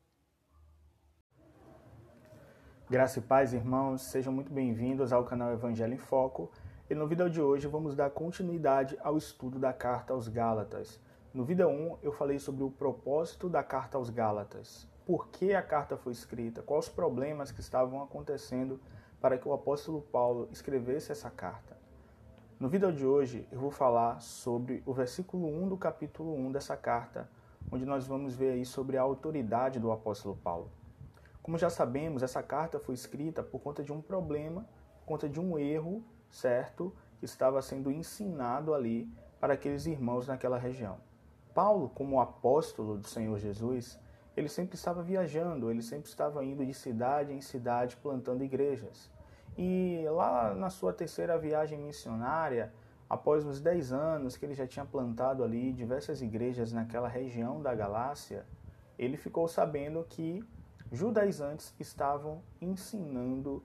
Graça 2.90 3.20
e 3.20 3.22
paz, 3.22 3.52
irmãos, 3.52 4.02
sejam 4.02 4.32
muito 4.32 4.52
bem-vindos 4.52 5.12
ao 5.12 5.24
canal 5.24 5.52
Evangelho 5.52 5.94
em 5.94 5.96
Foco. 5.96 6.50
E 6.90 6.94
no 6.96 7.06
vídeo 7.06 7.30
de 7.30 7.40
hoje 7.40 7.68
vamos 7.68 7.94
dar 7.94 8.10
continuidade 8.10 8.98
ao 9.00 9.16
estudo 9.16 9.60
da 9.60 9.72
carta 9.72 10.12
aos 10.12 10.26
Gálatas. 10.26 11.00
No 11.34 11.44
vídeo 11.44 11.66
1 11.66 12.00
eu 12.02 12.12
falei 12.12 12.38
sobre 12.38 12.62
o 12.62 12.70
propósito 12.70 13.48
da 13.48 13.62
carta 13.62 13.96
aos 13.96 14.10
Gálatas, 14.10 14.86
por 15.06 15.28
que 15.28 15.54
a 15.54 15.62
carta 15.62 15.96
foi 15.96 16.12
escrita, 16.12 16.60
quais 16.60 16.88
os 16.88 16.92
problemas 16.92 17.50
que 17.50 17.60
estavam 17.60 18.02
acontecendo 18.02 18.78
para 19.18 19.38
que 19.38 19.48
o 19.48 19.54
apóstolo 19.54 20.02
Paulo 20.02 20.46
escrevesse 20.52 21.10
essa 21.10 21.30
carta. 21.30 21.74
No 22.60 22.68
vídeo 22.68 22.92
de 22.92 23.06
hoje 23.06 23.48
eu 23.50 23.58
vou 23.58 23.70
falar 23.70 24.20
sobre 24.20 24.82
o 24.84 24.92
versículo 24.92 25.48
1 25.48 25.70
do 25.70 25.76
capítulo 25.78 26.34
1 26.34 26.52
dessa 26.52 26.76
carta, 26.76 27.26
onde 27.70 27.86
nós 27.86 28.06
vamos 28.06 28.34
ver 28.34 28.50
aí 28.50 28.66
sobre 28.66 28.98
a 28.98 29.02
autoridade 29.02 29.80
do 29.80 29.90
apóstolo 29.90 30.36
Paulo. 30.36 30.70
Como 31.42 31.56
já 31.56 31.70
sabemos, 31.70 32.22
essa 32.22 32.42
carta 32.42 32.78
foi 32.78 32.94
escrita 32.94 33.42
por 33.42 33.62
conta 33.62 33.82
de 33.82 33.90
um 33.90 34.02
problema, 34.02 34.66
por 35.00 35.06
conta 35.06 35.30
de 35.30 35.40
um 35.40 35.58
erro, 35.58 36.04
certo, 36.28 36.94
que 37.18 37.24
estava 37.24 37.62
sendo 37.62 37.90
ensinado 37.90 38.74
ali 38.74 39.10
para 39.40 39.54
aqueles 39.54 39.86
irmãos 39.86 40.26
naquela 40.26 40.58
região. 40.58 40.98
Paulo, 41.54 41.90
como 41.90 42.20
apóstolo 42.20 42.96
do 42.96 43.06
Senhor 43.06 43.38
Jesus, 43.38 43.98
ele 44.36 44.48
sempre 44.48 44.76
estava 44.76 45.02
viajando, 45.02 45.70
ele 45.70 45.82
sempre 45.82 46.08
estava 46.08 46.44
indo 46.44 46.64
de 46.64 46.72
cidade 46.72 47.32
em 47.32 47.40
cidade 47.40 47.96
plantando 47.96 48.42
igrejas. 48.42 49.10
E 49.56 50.04
lá 50.10 50.54
na 50.54 50.70
sua 50.70 50.92
terceira 50.92 51.38
viagem 51.38 51.78
missionária, 51.78 52.72
após 53.08 53.44
os 53.44 53.60
10 53.60 53.92
anos 53.92 54.36
que 54.36 54.46
ele 54.46 54.54
já 54.54 54.66
tinha 54.66 54.86
plantado 54.86 55.44
ali 55.44 55.72
diversas 55.72 56.22
igrejas 56.22 56.72
naquela 56.72 57.08
região 57.08 57.60
da 57.60 57.74
Galácia, 57.74 58.46
ele 58.98 59.16
ficou 59.18 59.46
sabendo 59.46 60.04
que 60.08 60.42
judaizantes 60.90 61.74
estavam 61.78 62.42
ensinando 62.60 63.62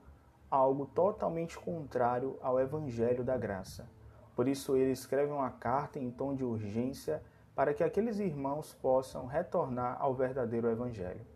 algo 0.50 0.86
totalmente 0.86 1.58
contrário 1.58 2.38
ao 2.42 2.60
evangelho 2.60 3.24
da 3.24 3.36
graça. 3.36 3.88
Por 4.34 4.46
isso 4.48 4.76
ele 4.76 4.92
escreve 4.92 5.32
uma 5.32 5.50
carta 5.50 5.98
em 5.98 6.10
tom 6.10 6.34
de 6.34 6.44
urgência 6.44 7.22
para 7.58 7.74
que 7.74 7.82
aqueles 7.82 8.20
irmãos 8.20 8.72
possam 8.80 9.26
retornar 9.26 9.96
ao 10.00 10.14
verdadeiro 10.14 10.70
evangelho. 10.70 11.26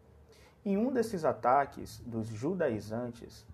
Em 0.64 0.76
um 0.76 0.92
desses 0.92 1.24
ataques 1.24 1.98
dos 2.06 2.28
judaizantes, 2.28 3.44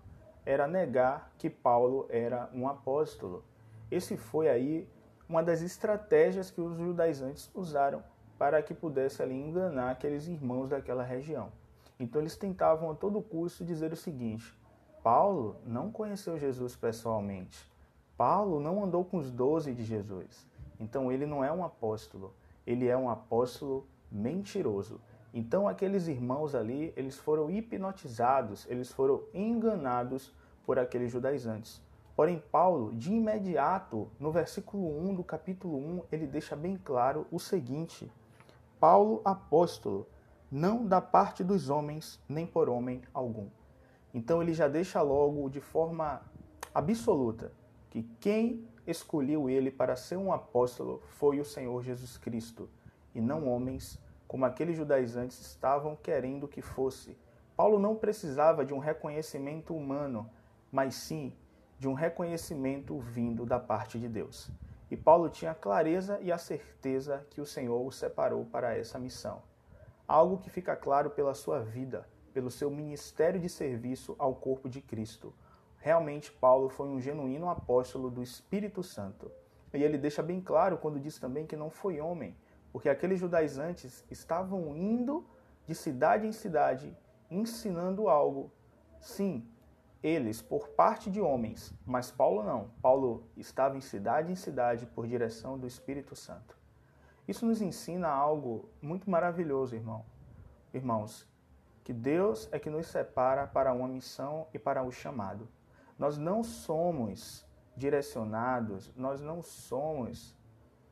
era 0.45 0.67
negar 0.67 1.33
que 1.39 1.49
Paulo 1.49 2.05
era 2.11 2.51
um 2.53 2.69
apóstolo. 2.69 3.43
Esse 3.91 4.19
foi 4.19 4.51
aí 4.51 4.87
uma 5.27 5.43
das 5.43 5.63
estratégias 5.63 6.51
que 6.51 6.61
os 6.61 6.77
judaizantes 6.77 7.51
usaram 7.55 8.05
para 8.39 8.63
que 8.63 8.75
pudesse 8.75 9.23
ali 9.23 9.35
enganar 9.35 9.93
aqueles 9.93 10.29
irmãos 10.29 10.69
daquela 10.69 11.03
região. 11.03 11.51
Então 11.99 12.21
eles 12.21 12.37
tentavam 12.37 12.91
a 12.91 12.95
todo 12.95 13.23
custo 13.23 13.65
dizer 13.65 13.95
o 13.95 13.97
seguinte: 13.97 14.55
Paulo 15.03 15.57
não 15.65 15.91
conheceu 15.91 16.37
Jesus 16.37 16.77
pessoalmente. 16.77 17.67
Paulo 18.15 18.61
não 18.61 18.85
andou 18.85 19.07
com 19.07 19.17
os 19.17 19.31
doze 19.31 19.73
de 19.73 19.85
Jesus. 19.85 20.47
Então 20.79 21.11
ele 21.11 21.25
não 21.25 21.43
é 21.43 21.51
um 21.51 21.65
apóstolo. 21.65 22.35
Ele 22.69 22.87
é 22.87 22.95
um 22.95 23.09
apóstolo 23.09 23.87
mentiroso. 24.13 25.01
Então 25.33 25.67
aqueles 25.67 26.07
irmãos 26.07 26.55
ali, 26.55 26.93
eles 26.95 27.17
foram 27.17 27.51
hipnotizados, 27.51 28.67
eles 28.69 28.93
foram 28.93 29.23
enganados 29.33 30.35
por 30.67 30.79
aqueles 30.79 31.11
judaizantes. 31.11 31.83
Porém, 32.15 32.43
Paulo, 32.53 32.95
de 32.95 33.11
imediato, 33.11 34.11
no 34.21 34.31
versículo 34.31 34.87
1 35.09 35.15
do 35.15 35.25
capítulo 35.25 35.79
1, 35.79 36.03
ele 36.13 36.27
deixa 36.27 36.55
bem 36.55 36.77
claro 36.77 37.27
o 37.31 37.39
seguinte: 37.39 38.13
Paulo, 38.79 39.23
apóstolo, 39.25 40.07
não 40.51 40.85
da 40.85 41.01
parte 41.01 41.43
dos 41.43 41.71
homens, 41.71 42.21
nem 42.29 42.47
por 42.47 42.69
homem 42.69 43.01
algum. 43.15 43.47
Então, 44.13 44.43
ele 44.43 44.53
já 44.53 44.69
deixa 44.69 45.01
logo 45.01 45.49
de 45.49 45.63
forma 45.63 46.21
absoluta 46.75 47.51
que 47.89 48.03
quem 48.21 48.69
escolheu 48.91 49.49
ele 49.49 49.71
para 49.71 49.95
ser 49.95 50.17
um 50.17 50.33
apóstolo 50.33 51.03
foi 51.19 51.39
o 51.39 51.45
Senhor 51.45 51.83
Jesus 51.83 52.17
Cristo, 52.17 52.69
e 53.15 53.21
não 53.21 53.47
homens, 53.47 54.01
como 54.27 54.45
aqueles 54.45 54.77
judaizantes 54.77 55.41
estavam 55.41 55.95
querendo 55.95 56.49
que 56.49 56.61
fosse. 56.61 57.17
Paulo 57.57 57.79
não 57.79 57.95
precisava 57.95 58.65
de 58.65 58.75
um 58.75 58.79
reconhecimento 58.79 59.75
humano 59.75 60.29
mas 60.71 60.95
sim 60.95 61.33
de 61.79 61.89
um 61.89 61.95
reconhecimento 61.95 62.99
vindo 62.99 63.47
da 63.47 63.59
parte 63.59 63.99
de 63.99 64.09
Deus. 64.09 64.51
E 64.91 64.97
Paulo 64.97 65.29
tinha 65.29 65.53
a 65.53 65.55
clareza 65.55 66.19
e 66.21 66.33
a 66.33 66.39
certeza 66.39 67.27
que 67.31 67.41
o 67.41 67.47
Senhor 67.47 67.87
o 67.87 67.93
separou 67.93 68.45
para 68.45 68.77
essa 68.77 68.99
missão. 68.99 69.43
Algo 70.07 70.39
que 70.39 70.51
fica 70.51 70.75
claro 70.75 71.11
pela 71.11 71.35
sua 71.35 71.61
vida, 71.61 72.09
pelo 72.33 72.51
seu 72.51 72.71
ministério 72.71 73.41
de 73.41 73.49
serviço 73.49 74.17
ao 74.19 74.35
corpo 74.35 74.69
de 74.69 74.81
Cristo. 74.81 75.33
Realmente, 75.89 76.31
Paulo 76.31 76.69
foi 76.69 76.87
um 76.87 77.01
genuíno 77.01 77.49
apóstolo 77.49 78.11
do 78.11 78.23
Espírito 78.23 78.83
Santo. 78.83 79.33
E 79.73 79.83
ele 79.83 79.97
deixa 79.97 80.23
bem 80.23 80.39
claro 80.39 80.77
quando 80.77 81.01
diz 81.01 81.19
também 81.19 81.47
que 81.47 81.57
não 81.57 81.71
foi 81.71 81.99
homem, 81.99 82.37
porque 82.71 82.91
aqueles 82.91 83.19
judaizantes 83.19 84.05
estavam 84.11 84.77
indo 84.77 85.25
de 85.67 85.75
cidade 85.75 86.27
em 86.27 86.33
cidade 86.33 86.95
ensinando 87.31 88.07
algo. 88.07 88.53
Sim, 89.01 89.49
eles 90.03 90.43
por 90.43 90.69
parte 90.69 91.11
de 91.11 91.23
homens, 91.23 91.73
mas 91.87 92.11
Paulo 92.11 92.43
não. 92.43 92.69
Paulo 92.83 93.25
estava 93.35 93.75
em 93.75 93.81
cidade 93.81 94.31
em 94.31 94.37
cidade 94.37 94.85
por 94.85 95.07
direção 95.07 95.59
do 95.59 95.67
Espírito 95.67 96.15
Santo. 96.15 96.55
Isso 97.27 97.47
nos 97.47 97.63
ensina 97.63 98.09
algo 98.09 98.69
muito 98.83 99.09
maravilhoso, 99.09 99.75
irmão. 99.75 100.05
Irmãos, 100.75 101.27
que 101.83 101.95
Deus 101.95 102.47
é 102.53 102.59
que 102.59 102.69
nos 102.69 102.89
separa 102.89 103.47
para 103.47 103.73
uma 103.73 103.89
missão 103.89 104.49
e 104.53 104.59
para 104.59 104.83
o 104.83 104.93
chamado. 104.93 105.49
Nós 105.99 106.17
não 106.17 106.45
somos 106.45 107.45
direcionados, 107.77 108.93
nós 108.95 109.21
não 109.21 109.43
somos 109.43 110.37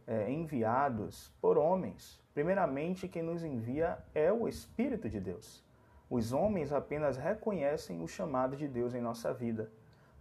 é, 0.06 0.30
enviados 0.30 1.32
por 1.40 1.56
homens. 1.56 2.20
Primeiramente, 2.34 3.08
quem 3.08 3.22
nos 3.22 3.42
envia 3.42 3.98
é 4.14 4.32
o 4.32 4.48
Espírito 4.48 5.08
de 5.08 5.20
Deus. 5.20 5.64
Os 6.08 6.32
homens 6.32 6.72
apenas 6.72 7.16
reconhecem 7.16 8.02
o 8.02 8.06
chamado 8.06 8.56
de 8.56 8.68
Deus 8.68 8.94
em 8.94 9.00
nossa 9.00 9.32
vida. 9.32 9.70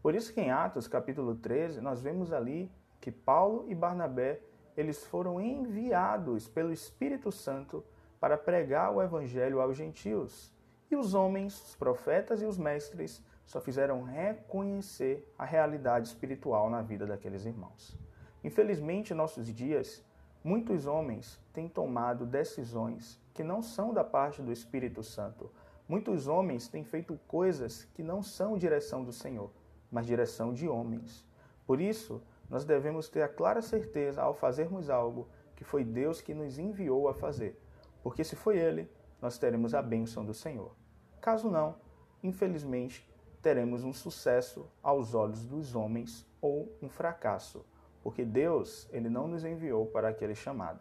Por 0.02 0.16
isso 0.16 0.34
que 0.34 0.42
em 0.42 0.52
Atos 0.52 0.88
capítulo 0.88 1.36
13, 1.36 1.82
nós 1.82 2.02
vemos 2.02 2.32
ali 2.32 2.72
que 3.00 3.12
Paulo 3.12 3.66
e 3.68 3.76
Barnabé, 3.76 4.40
eles 4.76 5.06
foram 5.06 5.40
enviados 5.40 6.48
pelo 6.48 6.72
Espírito 6.72 7.32
Santo 7.32 7.84
para 8.20 8.38
pregar 8.38 8.92
o 8.92 9.02
evangelho 9.02 9.62
aos 9.62 9.78
gentios. 9.78 10.54
E 10.90 10.96
os 10.96 11.14
homens, 11.14 11.70
os 11.70 11.76
profetas 11.76 12.42
e 12.42 12.46
os 12.46 12.58
mestres 12.58 13.24
só 13.46 13.62
fizeram 13.62 14.04
reconhecer 14.04 15.32
a 15.38 15.46
realidade 15.46 16.08
espiritual 16.08 16.70
na 16.70 16.82
vida 16.82 17.06
daqueles 17.06 17.46
irmãos. 17.46 17.98
Infelizmente, 18.44 19.14
em 19.14 19.16
nossos 19.16 19.54
dias, 19.54 20.04
muitos 20.44 20.86
homens 20.86 21.40
têm 21.54 21.68
tomado 21.68 22.26
decisões 22.26 23.20
que 23.34 23.44
não 23.44 23.62
são 23.62 23.94
da 23.94 24.04
parte 24.04 24.42
do 24.42 24.52
Espírito 24.52 25.04
Santo, 25.04 25.52
Muitos 25.88 26.28
homens 26.28 26.68
têm 26.68 26.84
feito 26.84 27.20
coisas 27.28 27.88
que 27.94 28.02
não 28.02 28.24
são 28.24 28.58
direção 28.58 29.04
do 29.04 29.14
Senhor, 29.14 29.52
mas 29.92 30.08
direção 30.08 30.52
de 30.52 30.68
homens. 30.68 31.24
Por 31.68 31.80
isso, 31.80 32.24
nós 32.50 32.66
devemos 32.66 33.08
ter 33.08 33.22
a 33.22 33.30
clara 33.30 33.62
certeza 33.62 34.24
ao 34.24 34.34
fazermos 34.34 34.90
algo 34.90 35.28
que 35.56 35.64
foi 35.64 35.84
Deus 35.84 36.22
que 36.22 36.34
nos 36.34 36.58
enviou 36.58 37.08
a 37.08 37.14
fazer, 37.14 37.62
porque 38.02 38.24
se 38.24 38.36
foi 38.36 38.58
Ele, 38.58 38.90
nós 39.22 39.38
teremos 39.38 39.76
a 39.76 39.82
bênção 39.82 40.26
do 40.26 40.34
Senhor. 40.34 40.76
Caso 41.22 41.52
não, 41.52 41.76
infelizmente, 42.24 43.08
teremos 43.46 43.84
um 43.84 43.94
sucesso 43.94 44.66
aos 44.82 45.14
olhos 45.14 45.46
dos 45.46 45.76
homens 45.76 46.26
ou 46.42 46.68
um 46.82 46.90
fracasso, 46.90 47.64
porque 48.02 48.26
Deus, 48.26 48.90
ele 48.92 49.08
não 49.08 49.28
nos 49.28 49.46
enviou 49.46 49.86
para 49.86 50.10
aquele 50.10 50.34
chamado. 50.34 50.80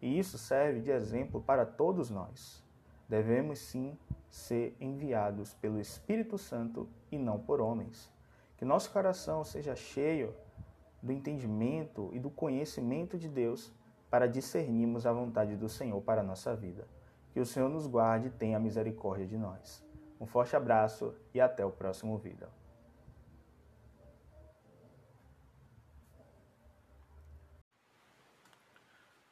E 0.00 0.16
isso 0.16 0.38
serve 0.38 0.80
de 0.80 0.92
exemplo 0.92 1.42
para 1.42 1.66
todos 1.66 2.08
nós. 2.08 2.62
Devemos 3.08 3.58
sim 3.58 3.98
ser 4.30 4.76
enviados 4.80 5.54
pelo 5.54 5.80
Espírito 5.80 6.38
Santo 6.38 6.88
e 7.10 7.18
não 7.18 7.40
por 7.40 7.60
homens. 7.60 8.08
Que 8.56 8.64
nosso 8.64 8.92
coração 8.92 9.42
seja 9.42 9.74
cheio 9.74 10.32
do 11.02 11.10
entendimento 11.10 12.10
e 12.12 12.20
do 12.20 12.30
conhecimento 12.30 13.18
de 13.18 13.28
Deus 13.28 13.72
para 14.08 14.28
discernirmos 14.28 15.04
a 15.04 15.12
vontade 15.12 15.56
do 15.56 15.68
Senhor 15.68 16.00
para 16.02 16.20
a 16.20 16.24
nossa 16.24 16.54
vida. 16.54 16.86
Que 17.32 17.40
o 17.40 17.46
Senhor 17.46 17.68
nos 17.68 17.88
guarde 17.88 18.28
e 18.28 18.30
tenha 18.30 18.60
misericórdia 18.60 19.26
de 19.26 19.36
nós. 19.36 19.87
Um 20.20 20.26
forte 20.26 20.56
abraço 20.56 21.14
e 21.32 21.40
até 21.40 21.64
o 21.64 21.70
próximo 21.70 22.18
vídeo. 22.18 22.48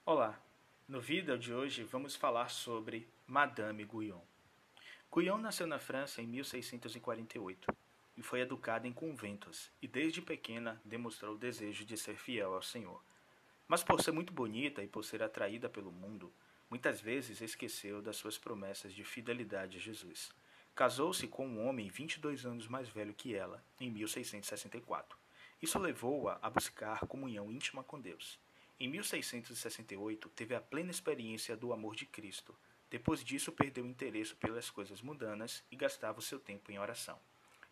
Olá, 0.05 0.41
no 0.87 1.01
vídeo 1.01 1.37
de 1.37 1.53
hoje 1.53 1.83
vamos 1.83 2.15
falar 2.15 2.49
sobre 2.51 3.09
Madame 3.27 3.85
Guyon. 3.85 4.21
Guyon 5.11 5.39
nasceu 5.39 5.67
na 5.67 5.81
França 5.81 6.23
em 6.23 6.27
1648 6.29 7.75
e 8.17 8.23
foi 8.23 8.41
educada 8.41 8.87
em 8.87 8.93
conventos 8.93 9.73
e 9.83 9.89
desde 9.89 10.23
pequena 10.23 10.81
demonstrou 10.85 11.35
o 11.35 11.39
desejo 11.39 11.85
de 11.85 11.97
ser 11.97 12.15
fiel 12.17 12.55
ao 12.55 12.63
Senhor. 12.63 13.03
Mas 13.67 13.83
por 13.83 14.01
ser 14.01 14.13
muito 14.13 14.33
bonita 14.33 14.85
e 14.85 14.87
por 14.87 15.05
ser 15.05 15.21
atraída 15.21 15.69
pelo 15.69 15.91
mundo, 15.91 16.33
muitas 16.71 17.01
vezes 17.01 17.41
esqueceu 17.41 18.01
das 18.01 18.17
suas 18.17 18.39
promessas 18.39 18.93
de 18.93 19.03
fidelidade 19.03 19.79
a 19.79 19.81
Jesus. 19.81 20.33
Casou-se 20.77 21.27
com 21.27 21.49
um 21.49 21.67
homem 21.67 21.89
22 21.89 22.47
anos 22.47 22.69
mais 22.69 22.89
velho 22.89 23.13
que 23.13 23.35
ela, 23.35 23.65
em 23.81 23.91
1664. 23.91 25.19
Isso 25.61 25.79
levou-a 25.79 26.39
a 26.41 26.49
buscar 26.49 27.01
comunhão 27.07 27.51
íntima 27.51 27.83
com 27.83 27.99
Deus. 27.99 28.39
Em 28.79 28.87
1668, 28.87 30.29
teve 30.29 30.55
a 30.55 30.61
plena 30.61 30.93
experiência 30.93 31.57
do 31.57 31.73
amor 31.73 31.97
de 31.97 32.07
Cristo, 32.07 32.55
depois 32.89 33.25
disso, 33.25 33.51
perdeu 33.51 33.85
o 33.85 33.89
interesse 33.89 34.35
pelas 34.37 34.71
coisas 34.71 35.03
mundanas 35.03 35.65
e 35.71 35.77
gastava 35.77 36.19
o 36.19 36.23
seu 36.23 36.39
tempo 36.39 36.71
em 36.71 36.79
oração. 36.79 37.19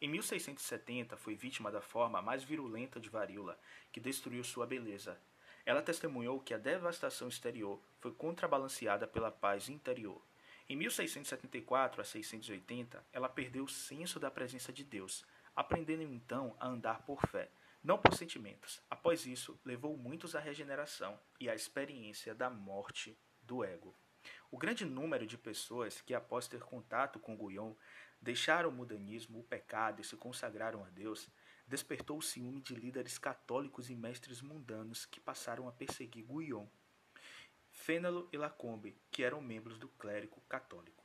Em 0.00 0.08
1670, 0.08 1.16
foi 1.16 1.34
vítima 1.34 1.70
da 1.70 1.80
forma 1.80 2.20
mais 2.20 2.42
virulenta 2.42 2.98
de 2.98 3.08
varíola, 3.08 3.58
que 3.92 4.00
destruiu 4.00 4.42
sua 4.42 4.66
beleza. 4.66 5.18
Ela 5.64 5.80
testemunhou 5.80 6.40
que 6.40 6.52
a 6.52 6.58
devastação 6.58 7.28
exterior 7.28 7.80
foi 8.00 8.12
contrabalanceada 8.12 9.06
pela 9.06 9.30
paz 9.30 9.68
interior. 9.68 10.20
Em 10.66 10.76
1674 10.76 12.00
a 12.00 12.04
680, 12.04 13.04
ela 13.12 13.28
perdeu 13.28 13.64
o 13.64 13.68
senso 13.68 14.18
da 14.18 14.30
presença 14.30 14.72
de 14.72 14.82
Deus, 14.82 15.22
aprendendo 15.54 16.02
então 16.02 16.56
a 16.58 16.66
andar 16.66 17.02
por 17.02 17.20
fé, 17.28 17.50
não 17.82 17.98
por 17.98 18.14
sentimentos. 18.14 18.80
Após 18.88 19.26
isso, 19.26 19.60
levou 19.62 19.94
muitos 19.94 20.34
à 20.34 20.40
regeneração 20.40 21.20
e 21.38 21.50
à 21.50 21.54
experiência 21.54 22.34
da 22.34 22.48
morte 22.48 23.14
do 23.42 23.62
ego. 23.62 23.94
O 24.50 24.56
grande 24.56 24.86
número 24.86 25.26
de 25.26 25.36
pessoas 25.36 26.00
que, 26.00 26.14
após 26.14 26.48
ter 26.48 26.62
contato 26.62 27.18
com 27.18 27.36
Guion, 27.36 27.74
deixaram 28.18 28.70
o 28.70 28.72
mudanismo, 28.72 29.40
o 29.40 29.44
pecado 29.44 30.00
e 30.00 30.04
se 30.04 30.16
consagraram 30.16 30.82
a 30.82 30.88
Deus, 30.88 31.28
despertou 31.66 32.16
o 32.16 32.22
ciúme 32.22 32.62
de 32.62 32.74
líderes 32.74 33.18
católicos 33.18 33.90
e 33.90 33.94
mestres 33.94 34.40
mundanos 34.40 35.04
que 35.04 35.20
passaram 35.20 35.68
a 35.68 35.72
perseguir 35.72 36.24
Guion, 36.24 36.66
Fênelo 37.84 38.28
e 38.32 38.36
Lacombe, 38.36 38.96
que 39.10 39.22
eram 39.22 39.40
membros 39.40 39.78
do 39.78 39.88
clérigo 39.88 40.40
católico. 40.48 41.04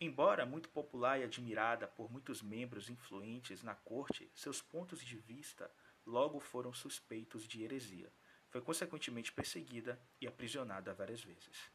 Embora 0.00 0.44
muito 0.44 0.68
popular 0.68 1.18
e 1.18 1.24
admirada 1.24 1.86
por 1.86 2.10
muitos 2.10 2.42
membros 2.42 2.90
influentes 2.90 3.62
na 3.62 3.74
corte, 3.74 4.30
seus 4.34 4.60
pontos 4.60 5.00
de 5.00 5.16
vista 5.16 5.70
logo 6.04 6.38
foram 6.40 6.72
suspeitos 6.72 7.46
de 7.46 7.62
heresia. 7.62 8.12
Foi 8.50 8.60
consequentemente 8.60 9.32
perseguida 9.32 10.00
e 10.20 10.26
aprisionada 10.26 10.92
várias 10.92 11.22
vezes 11.22 11.70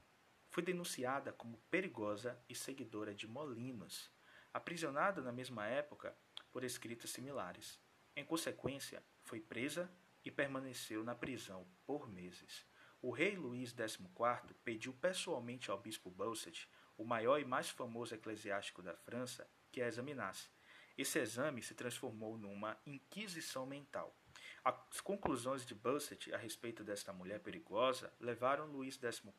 foi 0.58 0.64
denunciada 0.64 1.32
como 1.34 1.60
perigosa 1.70 2.36
e 2.50 2.56
seguidora 2.56 3.14
de 3.14 3.28
Molinos, 3.28 4.12
aprisionada 4.52 5.22
na 5.22 5.32
mesma 5.32 5.68
época 5.68 6.18
por 6.52 6.64
escritos 6.64 7.12
similares. 7.12 7.80
Em 8.16 8.26
consequência, 8.26 9.04
foi 9.22 9.40
presa 9.40 9.88
e 10.26 10.32
permaneceu 10.32 11.04
na 11.04 11.14
prisão 11.14 11.68
por 11.86 12.10
meses. 12.10 12.66
O 13.02 13.12
rei 13.12 13.36
Luís 13.36 13.70
XIV 13.70 14.54
pediu 14.66 14.92
pessoalmente 14.94 15.70
ao 15.70 15.78
bispo 15.78 16.10
Bossuet, 16.10 16.68
o 16.98 17.06
maior 17.06 17.40
e 17.40 17.46
mais 17.46 17.70
famoso 17.70 18.16
eclesiástico 18.16 18.82
da 18.82 18.96
França, 18.96 19.48
que 19.72 19.82
a 19.82 19.88
examinasse. 19.88 20.50
Esse 20.98 21.20
exame 21.20 21.62
se 21.62 21.76
transformou 21.76 22.38
numa 22.38 22.76
inquisição 22.86 23.68
mental. 23.68 24.18
As 24.64 25.00
conclusões 25.00 25.64
de 25.64 25.76
Busset 25.76 26.34
a 26.34 26.38
respeito 26.38 26.84
desta 26.84 27.14
mulher 27.14 27.40
perigosa 27.40 28.12
levaram 28.20 28.66
Luís 28.66 28.96
XIV 28.96 29.32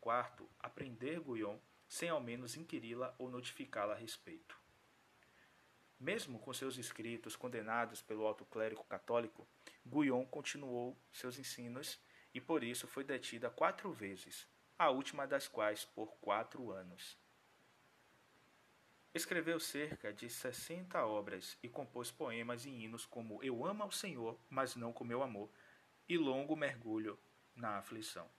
a 0.60 0.70
prender 0.70 1.20
Guyon 1.20 1.58
sem 1.88 2.08
ao 2.08 2.20
menos 2.20 2.56
inquiri-la 2.56 3.14
ou 3.18 3.28
notificá-la 3.28 3.94
a 3.94 3.96
respeito. 3.96 4.56
Mesmo 5.98 6.38
com 6.38 6.52
seus 6.52 6.78
escritos 6.78 7.34
condenados 7.34 8.00
pelo 8.00 8.24
alto 8.24 8.44
clérigo 8.44 8.84
católico, 8.84 9.48
Guyon 9.84 10.24
continuou 10.26 10.96
seus 11.10 11.38
ensinos 11.38 12.00
e 12.38 12.40
por 12.40 12.62
isso 12.62 12.86
foi 12.86 13.02
detida 13.02 13.50
quatro 13.50 13.90
vezes, 13.90 14.46
a 14.78 14.90
última 14.90 15.26
das 15.26 15.48
quais 15.48 15.84
por 15.84 16.06
quatro 16.20 16.70
anos. 16.70 17.18
Escreveu 19.12 19.58
cerca 19.58 20.12
de 20.12 20.30
60 20.30 21.04
obras 21.04 21.58
e 21.64 21.68
compôs 21.68 22.12
poemas 22.12 22.64
e 22.64 22.70
hinos 22.70 23.04
como 23.04 23.42
Eu 23.42 23.66
amo 23.66 23.82
ao 23.82 23.90
Senhor, 23.90 24.38
mas 24.48 24.76
não 24.76 24.92
com 24.92 25.02
meu 25.02 25.20
amor, 25.20 25.50
e 26.08 26.16
Longo 26.16 26.54
Mergulho 26.54 27.18
na 27.56 27.78
Aflição. 27.78 28.30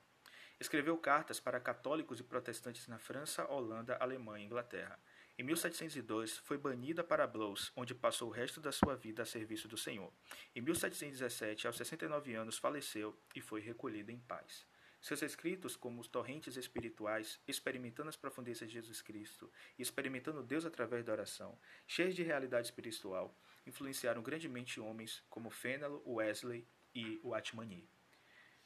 Escreveu 0.58 0.98
cartas 0.98 1.42
para 1.42 1.60
católicos 1.60 2.22
e 2.22 2.24
protestantes 2.24 2.88
na 2.88 3.00
França, 3.00 3.46
Holanda, 3.52 3.98
Alemanha 4.00 4.44
e 4.44 4.46
Inglaterra. 4.46 4.98
Em 5.40 5.44
1702, 5.44 6.36
foi 6.40 6.58
banida 6.58 7.02
para 7.02 7.26
Blois, 7.26 7.72
onde 7.74 7.96
passou 7.96 8.28
o 8.28 8.32
resto 8.32 8.60
da 8.60 8.74
sua 8.74 8.98
vida 8.98 9.24
a 9.24 9.26
serviço 9.26 9.70
do 9.70 9.78
Senhor. 9.78 10.12
Em 10.54 10.60
1717, 10.60 11.66
aos 11.66 11.78
69 11.78 12.36
anos, 12.36 12.58
faleceu 12.58 13.18
e 13.34 13.40
foi 13.40 13.62
recolhida 13.62 14.12
em 14.12 14.20
paz. 14.20 14.68
Seus 15.00 15.22
escritos, 15.22 15.78
como 15.78 16.02
os 16.02 16.10
torrentes 16.10 16.58
espirituais, 16.58 17.40
experimentando 17.48 18.10
as 18.10 18.18
profundezas 18.18 18.68
de 18.68 18.74
Jesus 18.74 19.02
Cristo 19.02 19.50
e 19.78 19.82
experimentando 19.82 20.44
Deus 20.44 20.66
através 20.66 21.06
da 21.06 21.14
oração, 21.14 21.58
cheios 21.88 22.16
de 22.16 22.24
realidade 22.24 22.68
espiritual, 22.68 23.34
influenciaram 23.66 24.22
grandemente 24.22 24.82
homens 24.82 25.24
como 25.30 25.50
Fênelon, 25.50 26.02
Wesley 26.06 26.68
e 26.94 27.18
Watmani. 27.24 27.90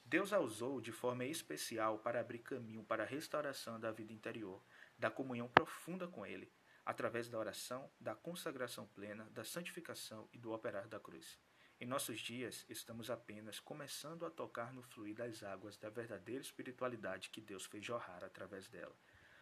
Deus 0.04 0.34
a 0.34 0.40
usou 0.40 0.82
de 0.82 0.92
forma 0.92 1.24
especial 1.24 2.00
para 2.00 2.20
abrir 2.20 2.40
caminho 2.40 2.84
para 2.84 3.04
a 3.04 3.06
restauração 3.06 3.80
da 3.80 3.92
vida 3.92 4.12
interior, 4.12 4.60
da 4.98 5.12
comunhão 5.12 5.48
profunda 5.48 6.08
com 6.08 6.26
Ele, 6.26 6.52
através 6.86 7.30
da 7.30 7.38
oração, 7.38 7.90
da 8.00 8.14
consagração 8.16 8.86
plena, 8.88 9.30
da 9.32 9.44
santificação 9.44 10.30
e 10.34 10.38
do 10.38 10.52
operar 10.52 10.88
da 10.88 11.00
cruz. 11.00 11.40
Em 11.80 11.86
nossos 11.86 12.20
dias, 12.20 12.66
estamos 12.70 13.10
apenas 13.10 13.60
começando 13.60 14.26
a 14.26 14.30
tocar 14.30 14.72
no 14.72 14.82
fluir 14.82 15.16
das 15.16 15.44
águas 15.44 15.78
da 15.78 15.90
verdadeira 15.90 16.42
espiritualidade 16.42 17.30
que 17.30 17.42
Deus 17.42 17.66
fez 17.66 17.84
jorrar 17.86 18.24
através 18.24 18.70
dela. 18.70 18.96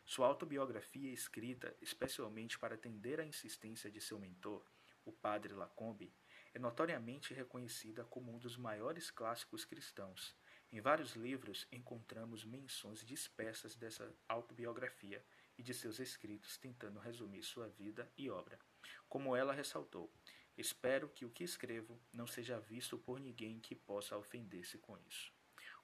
Sua 0.05 0.27
autobiografia, 0.27 1.11
escrita 1.11 1.75
especialmente 1.81 2.57
para 2.57 2.75
atender 2.75 3.19
à 3.19 3.25
insistência 3.25 3.91
de 3.91 4.01
seu 4.01 4.19
mentor, 4.19 4.65
o 5.05 5.11
padre 5.11 5.53
Lacombe, 5.53 6.13
é 6.53 6.59
notoriamente 6.59 7.33
reconhecida 7.33 8.03
como 8.05 8.33
um 8.33 8.37
dos 8.37 8.57
maiores 8.57 9.09
clássicos 9.09 9.63
cristãos. 9.63 10.35
Em 10.71 10.81
vários 10.81 11.15
livros 11.15 11.67
encontramos 11.71 12.43
menções 12.43 13.05
dispersas 13.05 13.75
dessa 13.75 14.13
autobiografia 14.27 15.23
e 15.57 15.63
de 15.63 15.73
seus 15.73 15.99
escritos 15.99 16.57
tentando 16.57 16.99
resumir 16.99 17.43
sua 17.43 17.67
vida 17.67 18.11
e 18.17 18.29
obra. 18.29 18.59
Como 19.07 19.35
ela 19.35 19.53
ressaltou, 19.53 20.11
Espero 20.57 21.09
que 21.09 21.25
o 21.25 21.29
que 21.29 21.43
escrevo 21.43 21.99
não 22.11 22.27
seja 22.27 22.59
visto 22.59 22.97
por 22.97 23.19
ninguém 23.19 23.59
que 23.59 23.73
possa 23.73 24.17
ofender-se 24.17 24.77
com 24.77 24.97
isso, 25.07 25.33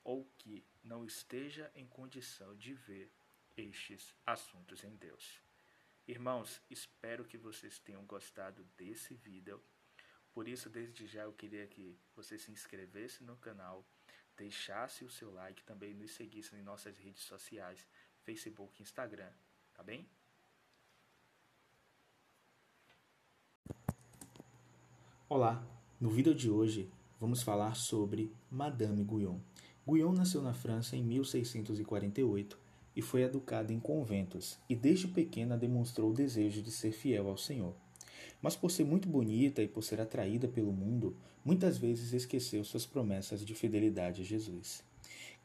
ou 0.04 0.26
que 0.38 0.66
não 0.84 1.06
esteja 1.06 1.72
em 1.74 1.88
condição 1.88 2.56
de 2.56 2.74
ver 2.74 3.12
estes 3.56 4.14
assuntos 4.26 4.84
em 4.84 4.96
Deus. 4.96 5.42
Irmãos, 6.08 6.62
espero 6.70 7.26
que 7.26 7.38
vocês 7.38 7.80
tenham 7.80 8.06
gostado 8.06 8.64
desse 8.78 9.16
vídeo. 9.16 9.62
Por 10.32 10.48
isso, 10.48 10.70
desde 10.70 11.08
já 11.08 11.24
eu 11.24 11.34
queria 11.34 11.66
que 11.66 11.98
você 12.16 12.38
se 12.38 12.52
inscrevesse 12.52 13.24
no 13.24 13.36
canal, 13.38 13.84
deixasse 14.36 15.04
o 15.04 15.10
seu 15.10 15.32
like, 15.32 15.64
também 15.64 15.94
nos 15.94 16.12
seguisse 16.12 16.56
em 16.56 16.62
nossas 16.62 16.98
redes 16.98 17.24
sociais, 17.24 17.88
Facebook 18.22 18.80
e 18.80 18.84
Instagram, 18.84 19.34
tá 19.78 19.84
bem? 19.84 20.10
Olá, 25.30 25.64
no 26.02 26.10
vídeo 26.10 26.34
de 26.34 26.50
hoje 26.50 26.90
vamos 27.20 27.44
falar 27.44 27.76
sobre 27.76 28.34
Madame 28.50 29.04
Guyon. 29.04 29.38
Guyon 29.86 30.14
nasceu 30.14 30.42
na 30.42 30.54
França 30.54 30.96
em 30.96 31.04
1648 31.04 32.58
e 32.96 33.02
foi 33.04 33.22
educada 33.22 33.72
em 33.72 33.80
conventos, 33.80 34.58
e 34.68 34.76
desde 34.76 35.08
pequena 35.08 35.56
demonstrou 35.56 36.10
o 36.10 36.14
desejo 36.14 36.64
de 36.64 36.72
ser 36.72 36.92
fiel 36.92 37.28
ao 37.28 37.38
Senhor. 37.38 37.76
Mas 38.42 38.56
por 38.56 38.72
ser 38.72 38.84
muito 38.84 39.08
bonita 39.08 39.62
e 39.62 39.68
por 39.68 39.84
ser 39.84 40.02
atraída 40.02 40.48
pelo 40.48 40.74
mundo, 40.74 41.16
muitas 41.46 41.78
vezes 41.78 42.14
esqueceu 42.14 42.64
suas 42.64 42.88
promessas 42.88 43.46
de 43.46 43.54
fidelidade 43.54 44.22
a 44.22 44.26
Jesus. 44.26 44.87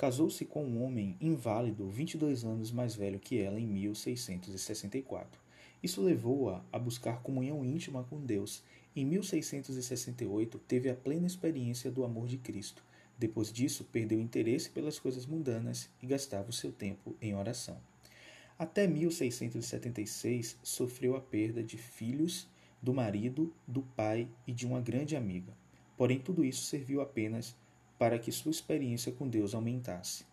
Casou-se 0.02 0.44
com 0.44 0.64
um 0.64 0.82
homem 0.82 1.16
inválido 1.20 1.88
22 1.88 2.42
anos 2.42 2.72
mais 2.72 2.92
velho 2.92 3.20
que 3.20 3.38
ela 3.38 3.60
em 3.60 3.68
1664. 3.68 5.40
Isso 5.80 6.02
levou-a 6.02 6.60
a 6.72 6.78
buscar 6.80 7.22
comunhão 7.22 7.64
íntima 7.64 8.02
com 8.02 8.18
Deus 8.20 8.64
em 8.96 9.06
1668, 9.06 10.58
teve 10.66 10.90
a 10.90 10.94
plena 10.96 11.24
experiência 11.24 11.88
do 11.88 12.02
amor 12.02 12.26
de 12.26 12.36
Cristo. 12.36 12.84
Depois 13.16 13.52
disso, 13.52 13.84
perdeu 13.92 14.18
interesse 14.18 14.68
pelas 14.70 14.98
coisas 14.98 15.24
mundanas 15.24 15.88
e 16.02 16.06
gastava 16.08 16.50
o 16.50 16.52
seu 16.52 16.72
tempo 16.72 17.14
em 17.22 17.36
oração. 17.36 17.78
Até 18.58 18.88
1676, 18.88 20.58
sofreu 20.64 21.14
a 21.14 21.20
perda 21.20 21.62
de 21.62 21.78
filhos, 21.78 22.48
do 22.82 22.92
marido, 22.92 23.54
do 23.68 23.82
pai 23.82 24.28
e 24.48 24.52
de 24.52 24.66
uma 24.66 24.80
grande 24.80 25.14
amiga. 25.14 25.56
Porém, 25.96 26.18
tudo 26.18 26.44
isso 26.44 26.64
serviu 26.64 27.00
apenas 27.00 27.54
para 28.02 28.18
que 28.18 28.32
sua 28.32 28.50
experiência 28.50 29.12
com 29.12 29.28
Deus 29.28 29.54
aumentasse. 29.54 30.24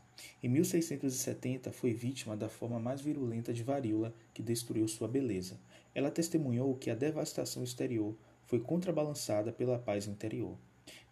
Em 0.41 0.49
1670, 0.49 1.71
foi 1.71 1.93
vítima 1.93 2.35
da 2.35 2.49
forma 2.49 2.79
mais 2.79 2.99
virulenta 2.99 3.53
de 3.53 3.61
varíola 3.61 4.11
que 4.33 4.41
destruiu 4.41 4.87
sua 4.87 5.07
beleza. 5.07 5.59
Ela 5.93 6.09
testemunhou 6.09 6.73
que 6.73 6.89
a 6.89 6.95
devastação 6.95 7.63
exterior 7.63 8.15
foi 8.47 8.59
contrabalançada 8.59 9.51
pela 9.51 9.77
paz 9.77 10.07
interior. 10.07 10.57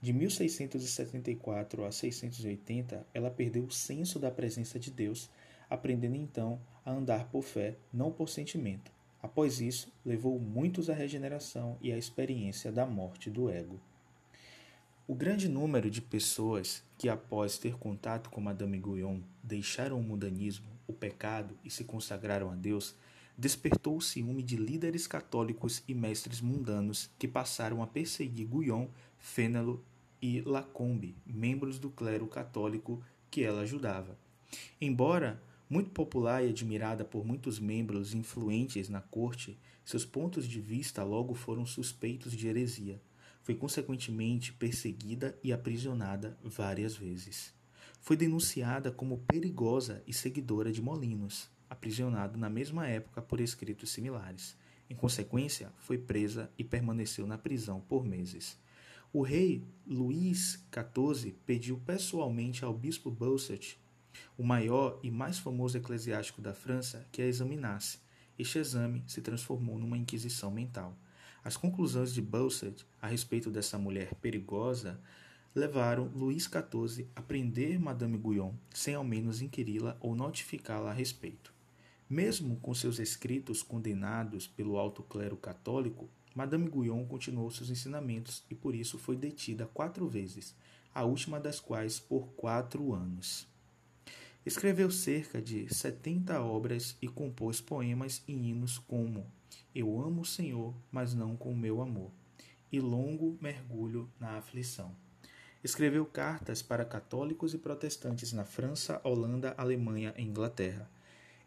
De 0.01 0.11
1674 0.11 1.85
a 1.85 1.91
680, 1.91 3.05
ela 3.13 3.29
perdeu 3.29 3.65
o 3.65 3.71
senso 3.71 4.17
da 4.17 4.31
presença 4.31 4.79
de 4.79 4.89
Deus, 4.89 5.29
aprendendo 5.69 6.15
então 6.15 6.59
a 6.83 6.91
andar 6.91 7.29
por 7.29 7.43
fé, 7.43 7.75
não 7.93 8.11
por 8.11 8.29
sentimento. 8.29 8.91
Após 9.21 9.61
isso, 9.61 9.93
levou 10.03 10.39
muitos 10.39 10.89
à 10.89 10.95
regeneração 10.95 11.77
e 11.79 11.91
à 11.93 11.97
experiência 11.99 12.71
da 12.71 12.83
morte 12.83 13.29
do 13.29 13.47
ego. 13.47 13.79
O 15.09 15.15
grande 15.15 15.47
número 15.47 15.89
de 15.89 16.01
pessoas 16.01 16.83
que, 16.97 17.07
após 17.07 17.57
ter 17.57 17.77
contato 17.77 18.29
com 18.29 18.41
Madame 18.41 18.77
Guyon, 18.77 19.21
deixaram 19.41 19.97
o 19.97 20.03
mundanismo, 20.03 20.67
o 20.85 20.91
pecado 20.91 21.57
e 21.63 21.69
se 21.69 21.85
consagraram 21.85 22.51
a 22.51 22.55
Deus, 22.55 22.93
despertou 23.37 23.95
o 23.95 24.01
ciúme 24.01 24.43
de 24.43 24.57
líderes 24.57 25.07
católicos 25.07 25.81
e 25.87 25.93
mestres 25.93 26.41
mundanos 26.41 27.09
que 27.17 27.25
passaram 27.25 27.81
a 27.81 27.87
perseguir 27.87 28.47
Guyon, 28.47 28.87
Fénelon 29.17 29.77
e 30.21 30.41
Lacombe, 30.41 31.15
membros 31.25 31.79
do 31.79 31.89
clero 31.89 32.27
católico 32.27 33.01
que 33.31 33.43
ela 33.43 33.61
ajudava. 33.61 34.19
Embora 34.81 35.41
muito 35.69 35.89
popular 35.91 36.43
e 36.43 36.49
admirada 36.49 37.05
por 37.05 37.25
muitos 37.25 37.61
membros 37.61 38.13
influentes 38.13 38.89
na 38.89 38.99
corte, 38.99 39.57
seus 39.85 40.03
pontos 40.03 40.45
de 40.45 40.59
vista 40.59 41.01
logo 41.01 41.33
foram 41.33 41.65
suspeitos 41.65 42.33
de 42.33 42.45
heresia. 42.45 42.99
Foi 43.47 43.55
consequentemente 43.55 44.51
perseguida 44.51 45.39
e 45.41 45.53
aprisionada 45.53 46.37
várias 46.43 46.97
vezes. 46.97 47.53
Foi 48.01 48.17
denunciada 48.17 48.91
como 48.91 49.19
perigosa 49.19 50.03
e 50.05 50.11
seguidora 50.11 50.69
de 50.69 50.81
Molinos 50.81 51.49
aprisionado 51.69 52.37
na 52.37 52.49
mesma 52.49 52.89
época 52.89 53.21
por 53.21 53.39
escritos 53.39 53.91
similares. 53.91 54.57
Em 54.89 54.95
consequência, 54.95 55.71
foi 55.77 55.97
presa 55.97 56.51
e 56.57 56.63
permaneceu 56.65 57.25
na 57.25 57.37
prisão 57.37 57.79
por 57.79 58.03
meses. 58.03 58.59
O 59.13 59.21
rei 59.21 59.63
Luís 59.85 60.61
XIV 60.69 61.33
pediu 61.45 61.77
pessoalmente 61.77 62.65
ao 62.65 62.73
bispo 62.73 63.09
Bossuet, 63.09 63.79
o 64.37 64.43
maior 64.43 64.99
e 65.01 65.09
mais 65.09 65.39
famoso 65.39 65.77
eclesiástico 65.77 66.41
da 66.41 66.53
França, 66.53 67.07
que 67.13 67.21
a 67.21 67.25
examinasse. 67.25 67.99
Este 68.37 68.59
exame 68.59 69.05
se 69.07 69.21
transformou 69.21 69.79
numa 69.79 69.97
inquisição 69.97 70.51
mental. 70.51 70.97
As 71.43 71.55
conclusões 71.55 72.13
de 72.13 72.21
Bossuet 72.21 72.85
a 73.01 73.07
respeito 73.07 73.49
dessa 73.49 73.77
mulher 73.77 74.13
perigosa 74.15 74.99
levaram 75.55 76.11
Luís 76.15 76.43
XIV 76.43 77.07
a 77.15 77.21
prender 77.21 77.79
Madame 77.79 78.17
Guyon 78.17 78.53
sem 78.73 78.93
ao 78.93 79.03
menos 79.03 79.41
inquiri-la 79.41 79.97
ou 79.99 80.15
notificá-la 80.15 80.91
a 80.91 80.93
respeito. 80.93 81.53
Mesmo 82.09 82.57
com 82.57 82.73
seus 82.73 82.99
escritos 82.99 83.63
condenados 83.63 84.47
pelo 84.47 84.77
alto 84.77 85.03
clero 85.03 85.35
católico, 85.35 86.09
Madame 86.33 86.69
Guyon 86.69 87.05
continuou 87.05 87.49
seus 87.49 87.69
ensinamentos 87.69 88.43
e 88.49 88.55
por 88.55 88.75
isso 88.75 88.97
foi 88.99 89.15
detida 89.15 89.65
quatro 89.73 90.07
vezes, 90.07 90.55
a 90.93 91.03
última 91.03 91.39
das 91.39 91.59
quais 91.59 91.99
por 91.99 92.27
quatro 92.37 92.93
anos. 92.93 93.47
Escreveu 94.47 94.89
cerca 94.89 95.41
de 95.41 95.67
setenta 95.73 96.41
obras 96.41 96.95
e 97.01 97.07
compôs 97.07 97.59
poemas 97.59 98.23
e 98.27 98.31
hinos 98.31 98.79
como 98.79 99.29
Eu 99.75 100.01
amo 100.01 100.21
o 100.21 100.25
Senhor, 100.25 100.73
mas 100.91 101.13
não 101.13 101.35
com 101.35 101.53
meu 101.53 101.81
amor, 101.81 102.11
e 102.71 102.79
Longo 102.79 103.37
Mergulho 103.41 104.09
na 104.19 104.37
Aflição. 104.37 104.95
Escreveu 105.63 106.05
cartas 106.05 106.61
para 106.61 106.85
católicos 106.85 107.53
e 107.53 107.57
protestantes 107.57 108.31
na 108.31 108.45
França, 108.45 109.01
Holanda, 109.03 109.53
Alemanha 109.57 110.13
e 110.17 110.23
Inglaterra 110.23 110.89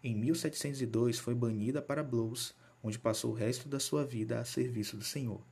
em 0.02 0.14
1702 0.14 1.18
foi 1.18 1.34
banida 1.34 1.82
para 1.82 2.02
Blois, 2.02 2.54
onde 2.82 2.98
passou 2.98 3.32
o 3.32 3.34
resto 3.34 3.68
da 3.68 3.78
sua 3.78 4.02
vida 4.02 4.40
a 4.40 4.44
serviço 4.46 4.96
do 4.96 5.04
Senhor. 5.04 5.44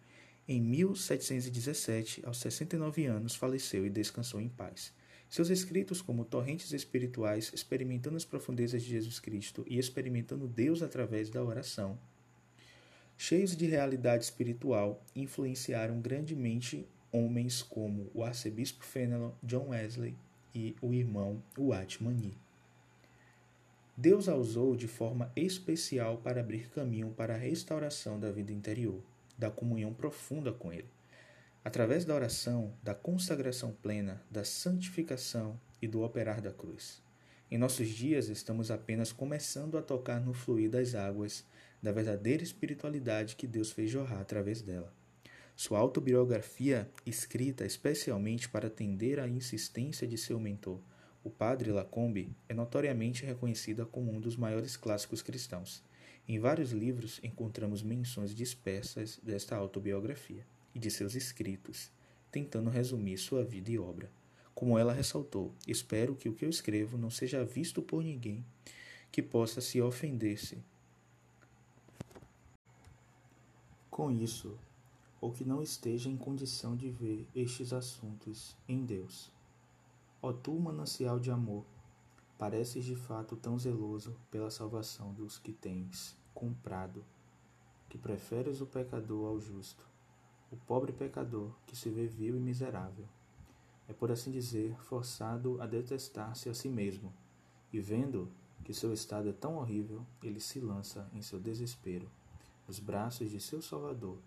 Em 0.47 0.59
1717, 0.59 2.23
aos 2.25 2.39
69 2.39 3.05
anos, 3.05 3.35
faleceu 3.35 3.85
e 3.85 3.91
descansou 3.91 4.41
em 4.41 4.49
paz. 4.49 4.95
Seus 5.29 5.51
escritos, 5.51 6.01
como 6.01 6.25
Torrentes 6.25 6.73
Espirituais, 6.73 7.53
Experimentando 7.53 8.17
as 8.17 8.25
Profundezas 8.25 8.83
de 8.83 8.89
Jesus 8.89 9.21
Cristo 9.21 9.63
e 9.69 9.79
Experimentando 9.79 10.49
Deus 10.49 10.83
através 10.83 11.29
da 11.29 11.45
oração, 11.45 11.99
cheios 13.17 13.55
de 13.55 13.67
realidade 13.67 14.25
espiritual, 14.25 15.05
influenciaram 15.15 16.01
grandemente 16.01 16.89
homens 17.13 17.63
como 17.63 18.11
o 18.15 18.25
arcebispo 18.25 18.85
Fenelon, 18.85 19.33
John 19.43 19.69
Wesley 19.69 20.17
e 20.55 20.75
o 20.81 20.95
irmão 20.95 21.43
Wat 21.59 22.03
Mani. 22.03 22.35
Deus 23.95 24.29
a 24.29 24.35
usou 24.35 24.77
de 24.77 24.89
forma 24.89 25.31
especial 25.37 26.19
para 26.19 26.41
abrir 26.41 26.71
caminho 26.71 27.11
para 27.11 27.35
a 27.35 27.39
restauração 27.39 28.19
da 28.19 28.31
vida 28.31 28.53
interior, 28.53 29.03
da 29.37 29.51
comunhão 29.51 29.93
profunda 29.93 30.53
com 30.53 30.73
Ele. 30.73 30.89
Através 31.65 32.05
da 32.05 32.15
oração, 32.15 32.73
da 32.83 32.95
consagração 32.95 33.73
plena, 33.73 34.23
da 34.31 34.45
santificação 34.45 35.61
e 35.83 35.89
do 35.89 36.03
operar 36.03 36.41
da 36.41 36.53
cruz. 36.53 37.03
Em 37.51 37.59
nossos 37.59 37.89
dias, 37.89 38.29
estamos 38.29 38.71
apenas 38.71 39.13
começando 39.13 39.77
a 39.77 39.83
tocar 39.83 40.21
no 40.21 40.33
fluir 40.33 40.71
das 40.71 40.95
águas 40.95 41.45
da 41.83 41.93
verdadeira 41.93 42.43
espiritualidade 42.43 43.37
que 43.37 43.47
Deus 43.47 43.73
fez 43.73 43.91
jorrar 43.91 44.21
através 44.21 44.63
dela. 44.63 44.93
Sua 45.57 45.79
autobiografia, 45.79 46.89
escrita 47.05 47.67
especialmente 47.67 48.49
para 48.49 48.69
atender 48.69 49.19
à 49.19 49.29
insistência 49.29 50.07
de 50.07 50.17
seu 50.17 50.39
mentor, 50.39 50.81
o 51.25 51.31
padre 51.31 51.73
Lacombe, 51.73 52.35
é 52.49 52.55
notoriamente 52.55 53.27
reconhecida 53.27 53.85
como 53.85 54.13
um 54.13 54.21
dos 54.21 54.37
maiores 54.37 54.77
clássicos 54.77 55.23
cristãos. 55.23 55.83
Em 56.27 56.39
vários 56.39 56.71
livros 56.71 57.21
encontramos 57.23 57.83
menções 57.83 58.35
dispersas 58.35 59.19
desta 59.23 59.57
autobiografia 59.57 60.47
e 60.79 60.81
de 60.81 60.91
seus 60.93 61.17
escritos, 61.17 61.91
tentando 62.31 62.71
resumir 62.71 63.19
sua 63.19 63.45
vida 63.45 63.71
e 63.71 63.79
obra. 63.79 64.09
Como 64.55 64.79
ela 64.79 64.93
ressaltou, 64.93 65.53
espero 65.67 66.15
que 66.15 66.29
o 66.29 66.33
que 66.33 66.45
eu 66.45 66.49
escrevo 66.49 66.97
não 66.97 67.11
seja 67.11 67.45
visto 67.45 67.83
por 67.83 68.03
ninguém 68.03 68.45
que 69.11 69.21
possa 69.21 69.61
se 69.61 69.81
ofender-se. 69.83 70.59
Com 73.91 74.11
isso, 74.11 74.57
ou 75.21 75.33
que 75.33 75.45
não 75.45 75.61
esteja 75.61 76.09
em 76.09 76.17
condição 76.17 76.77
de 76.77 76.89
ver 76.89 77.27
estes 77.35 77.73
assuntos 77.73 78.57
em 78.69 78.85
Deus. 78.85 79.33
Ó 80.23 80.33
tu, 80.33 80.53
manancial 80.61 81.19
de 81.19 81.33
amor, 81.33 81.65
pareces 82.39 82.85
de 82.85 82.95
fato 82.95 83.37
tão 83.37 83.59
zeloso 83.59 84.17
pela 84.31 84.51
salvação 84.51 85.13
dos 85.13 85.39
que 85.39 85.53
tens 85.53 86.17
comprado, 86.33 87.05
que 87.89 87.99
preferes 87.99 88.61
o 88.61 88.67
pecador 88.67 89.27
ao 89.27 89.41
justo, 89.41 89.89
o 90.51 90.57
pobre 90.57 90.93
pecador 90.93 91.51
que 91.67 91.77
se 91.77 91.91
vê 91.91 92.07
vil 92.07 92.37
e 92.37 92.41
miserável. 92.41 93.07
É, 93.89 93.93
por 93.93 94.11
assim 94.11 94.31
dizer, 94.31 94.77
forçado 94.83 95.61
a 95.61 95.67
detestar-se 95.67 96.49
a 96.49 96.55
si 96.55 96.69
mesmo, 96.69 97.13
e 97.73 97.81
vendo 97.81 98.31
que 98.65 98.75
seu 98.75 98.93
estado 98.93 99.29
é 99.29 99.33
tão 99.33 99.57
horrível, 99.57 100.05
ele 100.23 100.41
se 100.41 100.61
lança 100.61 101.09
em 101.15 101.23
seu 101.23 101.41
desespero, 101.41 102.11
nos 102.67 102.79
braços 102.79 103.31
de 103.31 103.41
seu 103.41 103.63
Salvador 103.63 104.19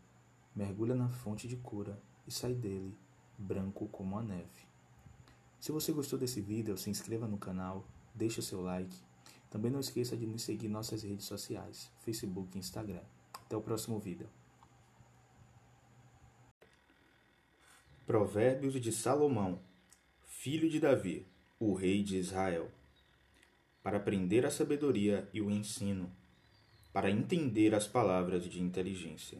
mergulha 0.56 0.96
na 0.96 1.10
fonte 1.10 1.48
de 1.48 1.56
cura 1.56 1.98
e 2.28 2.32
sai 2.32 2.54
dele, 2.54 2.96
branco 3.38 3.88
como 3.88 4.18
a 4.18 4.24
neve. 4.24 4.68
Se 5.60 5.72
você 5.72 5.92
gostou 5.92 6.20
desse 6.20 6.42
vídeo, 6.42 6.78
se 6.78 6.90
inscreva 6.90 7.28
no 7.28 7.38
canal, 7.38 7.86
deixe 8.14 8.40
o 8.40 8.44
seu 8.44 8.62
like. 8.62 8.96
Também 9.50 9.72
não 9.72 9.80
esqueça 9.80 10.18
de 10.18 10.26
nos 10.26 10.42
seguir 10.42 10.70
nossas 10.70 11.04
redes 11.04 11.26
sociais, 11.26 11.92
Facebook 12.00 12.56
e 12.56 12.60
Instagram. 12.60 13.02
Até 13.46 13.56
o 13.56 13.62
próximo 13.62 14.00
vídeo. 14.00 14.28
Provérbios 18.12 18.74
de 18.74 18.92
Salomão, 18.92 19.62
filho 20.26 20.70
de 20.70 20.82
Davi, 20.82 21.26
o 21.58 21.74
rei 21.74 22.04
de 22.04 22.18
Israel. 22.18 22.70
Para 23.82 23.96
aprender 23.96 24.46
a 24.46 24.52
sabedoria 24.52 25.30
e 25.34 25.42
o 25.42 25.50
ensino, 25.50 26.12
para 26.92 27.10
entender 27.10 27.74
as 27.74 27.88
palavras 27.88 28.44
de 28.50 28.62
inteligência. 28.62 29.38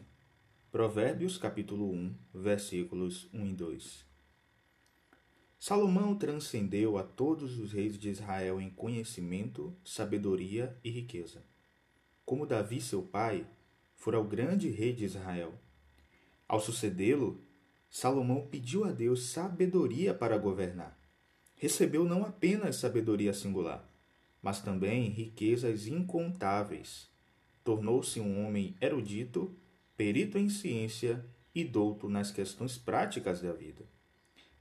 Provérbios 0.70 1.36
capítulo 1.36 1.92
1, 1.92 2.14
versículos 2.32 3.28
1 3.34 3.46
e 3.46 3.52
2. 3.52 4.06
Salomão 5.58 6.16
transcendeu 6.16 6.96
a 6.96 7.02
todos 7.02 7.58
os 7.58 7.74
reis 7.74 7.98
de 7.98 8.08
Israel 8.08 8.58
em 8.58 8.70
conhecimento, 8.70 9.76
sabedoria 9.84 10.74
e 10.82 10.88
riqueza. 10.88 11.44
Como 12.24 12.46
Davi, 12.46 12.80
seu 12.80 13.02
pai, 13.02 13.46
fora 13.96 14.18
o 14.18 14.24
grande 14.24 14.70
rei 14.70 14.94
de 14.94 15.04
Israel. 15.04 15.52
Ao 16.48 16.58
sucedê-lo, 16.58 17.38
Salomão 17.94 18.46
pediu 18.50 18.84
a 18.84 18.90
Deus 18.90 19.28
sabedoria 19.28 20.14
para 20.14 20.38
governar. 20.38 20.98
Recebeu 21.56 22.06
não 22.06 22.24
apenas 22.24 22.76
sabedoria 22.76 23.34
singular, 23.34 23.86
mas 24.40 24.62
também 24.62 25.10
riquezas 25.10 25.86
incontáveis. 25.86 27.10
Tornou-se 27.62 28.18
um 28.18 28.46
homem 28.46 28.74
erudito 28.80 29.54
perito 29.94 30.38
em 30.38 30.48
ciência 30.48 31.22
e 31.54 31.62
douto 31.62 32.08
nas 32.08 32.30
questões 32.30 32.78
práticas 32.78 33.42
da 33.42 33.52
vida. 33.52 33.84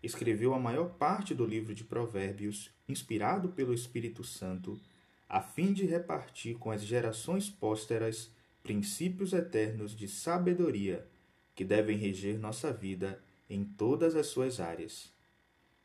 Escreveu 0.04 0.54
a 0.54 0.60
maior 0.60 0.96
parte 0.96 1.34
do 1.34 1.46
livro 1.46 1.74
de 1.74 1.86
Provérbios, 1.86 2.70
inspirado 2.86 3.48
pelo 3.48 3.74
Espírito 3.74 4.26
Santo, 4.26 4.78
a 5.30 5.40
fim 5.40 5.72
de 5.72 5.86
repartir 5.86 6.58
com 6.58 6.70
as 6.70 6.82
gerações 6.82 7.50
pósteras 7.50 8.30
princípios 8.62 9.32
eternos 9.32 9.96
de 9.96 10.10
sabedoria 10.10 11.10
que 11.62 11.66
devem 11.66 11.96
reger 11.96 12.40
nossa 12.40 12.74
vida 12.74 13.22
em 13.48 13.64
todas 13.64 14.16
as 14.16 14.26
suas 14.26 14.60
áreas. 14.60 15.14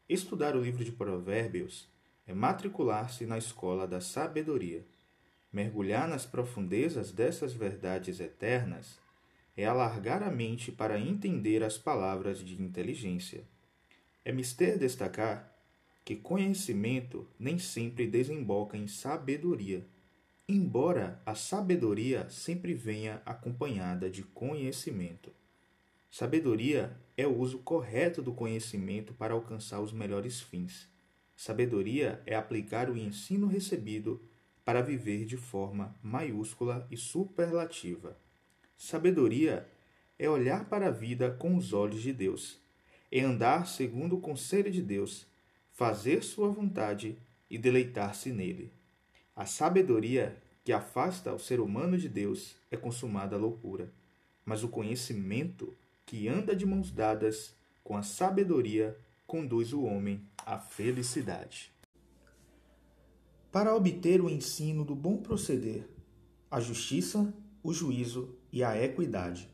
Estudar 0.09 0.57
o 0.57 0.63
livro 0.63 0.83
de 0.83 0.91
Provérbios 0.91 1.87
é 2.27 2.33
matricular-se 2.33 3.27
na 3.27 3.37
escola 3.37 3.87
da 3.87 4.01
sabedoria. 4.01 4.87
Mergulhar 5.53 6.09
nas 6.09 6.25
profundezas 6.25 7.13
dessas 7.13 7.53
verdades 7.53 8.21
eternas 8.21 8.99
é 9.55 9.67
alargar 9.67 10.23
a 10.23 10.31
mente 10.31 10.73
para 10.73 10.99
entender 10.99 11.63
as 11.63 11.77
palavras 11.77 12.39
de 12.39 12.55
inteligência. 12.63 13.45
É 14.25 14.33
mister 14.33 14.79
destacar 14.79 15.55
que 16.07 16.17
conhecimento 16.17 17.29
nem 17.39 17.59
sempre 17.59 18.07
desemboca 18.07 18.79
em 18.79 18.89
sabedoria, 18.89 19.87
embora 20.49 21.21
a 21.27 21.35
sabedoria 21.35 22.31
sempre 22.31 22.73
venha 22.73 23.21
acompanhada 23.27 24.09
de 24.09 24.23
conhecimento. 24.23 25.31
Sabedoria 26.19 26.97
é 27.15 27.27
o 27.27 27.39
uso 27.39 27.59
correto 27.59 28.23
do 28.23 28.33
conhecimento 28.33 29.13
para 29.13 29.35
alcançar 29.35 29.83
os 29.83 29.93
melhores 29.93 30.41
fins. 30.41 30.89
Sabedoria 31.37 32.23
é 32.25 32.35
aplicar 32.35 32.89
o 32.89 32.97
ensino 32.97 33.47
recebido 33.47 34.23
para 34.65 34.81
viver 34.81 35.27
de 35.27 35.37
forma 35.37 35.95
maiúscula 36.03 36.89
e 36.91 36.97
superlativa. 36.97 38.17
Sabedoria 38.79 39.69
é 40.19 40.27
olhar 40.27 40.65
para 40.71 40.87
a 40.87 40.91
vida 40.91 41.33
com 41.33 41.55
os 41.55 41.75
olhos 41.75 42.01
de 42.01 42.15
Deus, 42.15 42.59
é 43.13 43.21
andar 43.21 43.67
segundo 43.67 44.17
o 44.17 44.21
conselho 44.23 44.71
de 44.71 44.81
Deus, 44.81 45.27
fazer 45.71 46.25
sua 46.25 46.49
vontade 46.49 47.19
e 47.51 47.59
deleitar-se 47.59 48.33
nele. 48.33 48.73
A 49.37 49.45
sabedoria 49.45 50.35
que 50.65 50.73
afasta 50.73 51.35
o 51.35 51.39
ser 51.39 51.61
humano 51.61 51.99
de 51.99 52.09
Deus 52.09 52.57
é 52.71 52.77
consumada 52.79 53.37
loucura, 53.37 53.93
mas 54.47 54.65
o 54.65 54.69
conhecimento 54.69 55.77
que 56.07 56.29
anda 56.29 56.55
de 56.55 56.65
mãos 56.65 56.93
dadas 56.93 57.57
com 57.83 57.97
a 57.97 58.03
sabedoria 58.03 58.97
conduz 59.27 59.73
o 59.73 59.83
homem 59.83 60.25
à 60.47 60.57
felicidade. 60.57 61.73
Para 63.51 63.75
obter 63.75 64.21
o 64.21 64.31
ensino 64.31 64.85
do 64.85 64.95
bom 64.95 65.17
proceder, 65.17 65.89
a 66.49 66.61
justiça, 66.61 67.35
o 67.61 67.73
juízo 67.73 68.37
e 68.53 68.63
a 68.63 68.81
equidade. 68.81 69.51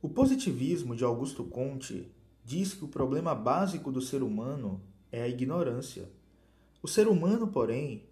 O 0.00 0.08
positivismo 0.08 0.96
de 0.96 1.04
Augusto 1.04 1.44
Comte 1.44 2.10
diz 2.44 2.74
que 2.74 2.84
o 2.84 2.88
problema 2.88 3.32
básico 3.32 3.92
do 3.92 4.00
ser 4.00 4.24
humano 4.24 4.82
é 5.12 5.22
a 5.22 5.28
ignorância. 5.28 6.10
O 6.82 6.88
ser 6.88 7.06
humano, 7.06 7.46
porém, 7.46 8.04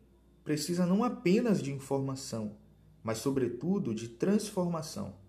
precisa 0.44 0.86
não 0.86 1.02
apenas 1.02 1.60
de 1.60 1.72
informação, 1.72 2.56
mas, 3.02 3.18
sobretudo, 3.18 3.92
de 3.92 4.08
transformação. 4.08 5.19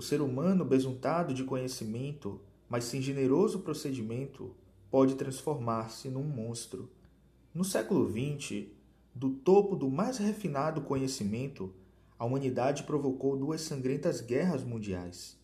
O 0.00 0.02
ser 0.02 0.22
humano, 0.22 0.64
besuntado 0.64 1.34
de 1.34 1.44
conhecimento, 1.44 2.40
mas 2.70 2.84
sem 2.84 3.02
generoso 3.02 3.58
procedimento, 3.58 4.50
pode 4.90 5.14
transformar-se 5.14 6.08
num 6.08 6.22
monstro. 6.22 6.88
No 7.52 7.62
século 7.62 8.08
XX, 8.08 8.68
do 9.14 9.28
topo 9.28 9.76
do 9.76 9.90
mais 9.90 10.16
refinado 10.16 10.80
conhecimento, 10.80 11.70
a 12.18 12.24
humanidade 12.24 12.84
provocou 12.84 13.36
duas 13.36 13.60
sangrentas 13.60 14.22
guerras 14.22 14.64
mundiais. 14.64 15.38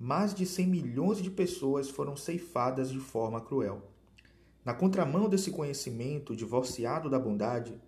Mais 0.00 0.32
de 0.32 0.46
100 0.46 0.66
milhões 0.66 1.18
de 1.18 1.30
pessoas 1.30 1.90
foram 1.90 2.16
ceifadas 2.16 2.90
de 2.90 2.98
forma 2.98 3.42
cruel. 3.42 3.82
Na 4.64 4.72
contramão 4.72 5.28
desse 5.28 5.50
conhecimento 5.50 6.34
divorciado 6.34 7.10
da 7.10 7.18
bondade, 7.18 7.78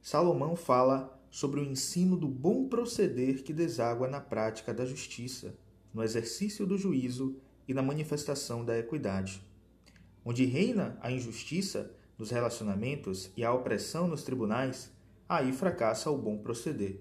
Salomão 0.00 0.54
fala 0.54 1.20
sobre 1.32 1.58
o 1.58 1.64
ensino 1.64 2.16
do 2.16 2.28
bom 2.28 2.68
proceder 2.68 3.42
que 3.42 3.52
deságua 3.52 4.06
na 4.06 4.20
prática 4.20 4.72
da 4.72 4.86
justiça, 4.86 5.56
no 5.94 6.02
exercício 6.02 6.66
do 6.66 6.76
juízo 6.76 7.36
e 7.66 7.72
na 7.72 7.82
manifestação 7.82 8.64
da 8.64 8.76
equidade. 8.76 9.40
Onde 10.24 10.44
reina 10.44 10.98
a 11.00 11.10
injustiça 11.10 11.94
nos 12.18 12.30
relacionamentos 12.30 13.30
e 13.36 13.44
a 13.44 13.52
opressão 13.52 14.06
nos 14.08 14.22
tribunais, 14.22 14.92
aí 15.28 15.52
fracassa 15.52 16.10
o 16.10 16.18
bom 16.18 16.36
proceder 16.36 17.00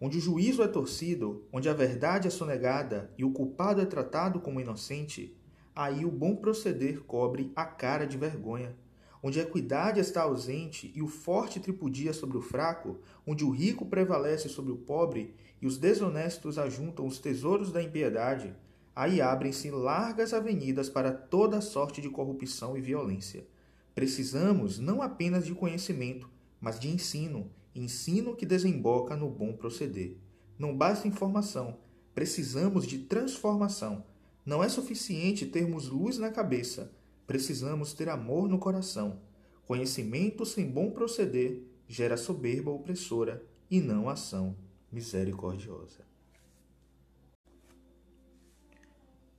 onde 0.00 0.18
o 0.18 0.20
juízo 0.20 0.62
é 0.62 0.68
torcido, 0.68 1.44
onde 1.52 1.68
a 1.68 1.74
verdade 1.74 2.28
é 2.28 2.30
sonegada 2.30 3.10
e 3.18 3.24
o 3.24 3.32
culpado 3.32 3.80
é 3.80 3.86
tratado 3.86 4.40
como 4.40 4.60
inocente, 4.60 5.36
aí 5.74 6.04
o 6.04 6.10
bom 6.10 6.36
proceder 6.36 7.00
cobre 7.00 7.52
a 7.54 7.64
cara 7.64 8.06
de 8.06 8.16
vergonha, 8.16 8.76
onde 9.22 9.40
a 9.40 9.42
equidade 9.42 10.00
está 10.00 10.22
ausente 10.22 10.92
e 10.94 11.02
o 11.02 11.08
forte 11.08 11.60
tripudia 11.60 12.12
sobre 12.12 12.36
o 12.36 12.42
fraco, 12.42 12.98
onde 13.26 13.44
o 13.44 13.50
rico 13.50 13.86
prevalece 13.86 14.48
sobre 14.48 14.72
o 14.72 14.76
pobre 14.76 15.34
e 15.60 15.66
os 15.66 15.78
desonestos 15.78 16.58
ajuntam 16.58 17.06
os 17.06 17.18
tesouros 17.18 17.72
da 17.72 17.82
impiedade, 17.82 18.54
aí 18.94 19.20
abrem-se 19.20 19.70
largas 19.70 20.32
avenidas 20.32 20.88
para 20.88 21.12
toda 21.12 21.60
sorte 21.60 22.00
de 22.00 22.08
corrupção 22.08 22.76
e 22.76 22.80
violência. 22.80 23.46
Precisamos 23.94 24.78
não 24.78 25.02
apenas 25.02 25.44
de 25.44 25.54
conhecimento, 25.54 26.30
mas 26.60 26.78
de 26.78 26.88
ensino, 26.88 27.50
ensino 27.74 28.34
que 28.34 28.46
desemboca 28.46 29.16
no 29.16 29.28
bom 29.28 29.52
proceder. 29.52 30.16
Não 30.58 30.76
basta 30.76 31.08
informação, 31.08 31.78
precisamos 32.14 32.86
de 32.86 32.98
transformação. 32.98 34.04
Não 34.44 34.64
é 34.64 34.68
suficiente 34.68 35.46
termos 35.46 35.88
luz 35.88 36.18
na 36.18 36.30
cabeça, 36.30 36.92
precisamos 37.28 37.92
ter 37.92 38.08
amor 38.08 38.48
no 38.48 38.58
coração. 38.58 39.20
Conhecimento 39.66 40.46
sem 40.46 40.66
bom 40.66 40.90
proceder 40.90 41.62
gera 41.86 42.16
soberba 42.16 42.70
opressora 42.70 43.44
e 43.70 43.82
não 43.82 44.08
ação 44.08 44.56
misericordiosa. 44.90 46.06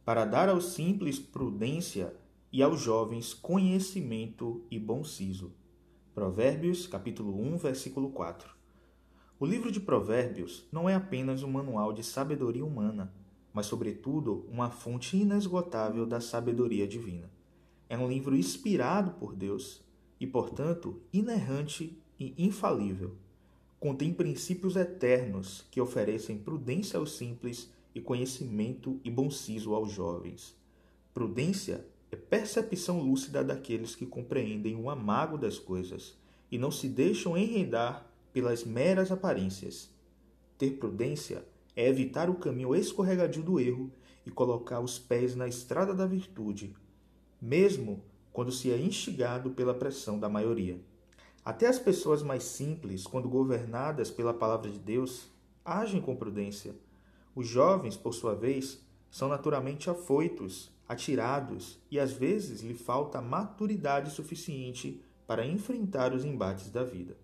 Para 0.06 0.24
dar 0.24 0.50
aos 0.50 0.74
simples 0.74 1.18
prudência 1.18 2.16
e 2.54 2.62
aos 2.62 2.80
jovens 2.80 3.34
conhecimento 3.34 4.64
e 4.70 4.78
bom 4.78 5.04
siso. 5.04 5.52
Provérbios, 6.14 6.86
capítulo 6.86 7.36
1, 7.42 7.58
versículo 7.58 8.12
4. 8.12 8.54
O 9.40 9.48
livro 9.48 9.72
de 9.72 9.80
Provérbios 9.80 10.68
não 10.72 10.88
é 10.88 10.94
apenas 10.94 11.42
um 11.42 11.50
manual 11.50 11.92
de 11.92 12.04
sabedoria 12.04 12.64
humana, 12.64 13.12
mas, 13.52 13.66
sobretudo, 13.66 14.46
uma 14.48 14.70
fonte 14.70 15.18
inesgotável 15.18 16.06
da 16.06 16.22
sabedoria 16.22 16.88
divina. 16.88 17.39
É 17.90 17.98
um 17.98 18.08
livro 18.08 18.36
inspirado 18.36 19.12
por 19.20 19.36
Deus 19.36 19.82
e, 20.20 20.28
portanto, 20.28 21.02
inerrante 21.12 21.98
e 22.20 22.36
infalível. 22.38 23.16
Contém 23.80 24.14
princípios 24.14 24.76
eternos 24.76 25.66
que 25.72 25.82
oferecem 25.82 26.38
prudência 26.38 27.00
aos 27.00 27.18
simples 27.18 27.72
e 27.96 28.00
conhecimento 28.00 29.00
e 29.04 29.10
bom 29.10 29.32
siso 29.32 29.74
aos 29.74 29.92
jovens. 29.92 30.56
Prudência 31.16 31.84
é 32.12 32.16
percepção 32.16 33.02
lúcida 33.02 33.44
daqueles 33.44 33.96
que 33.96 34.06
compreendem 34.06 34.76
o 34.76 34.90
amago 34.90 35.38
das 35.38 35.58
coisas 35.58 36.16
e 36.52 36.60
não 36.60 36.70
se 36.70 36.88
deixam 36.88 37.36
enredar 37.36 38.08
pelas 38.32 38.64
meras 38.64 39.12
aparências. 39.12 39.90
Ter 40.60 40.78
prudência 40.78 41.44
é 41.76 41.88
evitar 41.88 42.30
o 42.30 42.36
caminho 42.36 42.76
escorregadio 42.76 43.42
do 43.42 43.60
erro 43.60 43.92
e 44.26 44.30
colocar 44.30 44.80
os 44.80 45.00
pés 45.00 45.36
na 45.36 45.48
estrada 45.48 45.94
da 45.94 46.06
virtude, 46.06 46.76
mesmo 47.42 48.04
quando 48.32 48.52
se 48.52 48.72
é 48.72 48.78
instigado 48.78 49.52
pela 49.52 49.74
pressão 49.74 50.20
da 50.20 50.30
maioria. 50.30 50.80
Até 51.44 51.68
as 51.68 51.80
pessoas 51.80 52.22
mais 52.22 52.44
simples, 52.44 53.06
quando 53.06 53.30
governadas 53.30 54.12
pela 54.12 54.34
palavra 54.34 54.70
de 54.70 54.80
Deus, 54.80 55.28
agem 55.64 56.02
com 56.02 56.16
prudência. 56.16 56.76
Os 57.36 57.48
jovens, 57.48 57.96
por 57.96 58.14
sua 58.14 58.36
vez, 58.36 58.80
são 59.10 59.30
naturalmente 59.30 59.90
afoitos, 59.90 60.72
atirados 60.88 61.80
e 61.90 62.00
às 62.00 62.12
vezes 62.12 62.62
lhe 62.62 62.74
falta 62.74 63.22
maturidade 63.22 64.12
suficiente 64.12 65.02
para 65.26 65.46
enfrentar 65.46 66.14
os 66.14 66.26
embates 66.26 66.70
da 66.70 66.84
vida. 66.84 67.16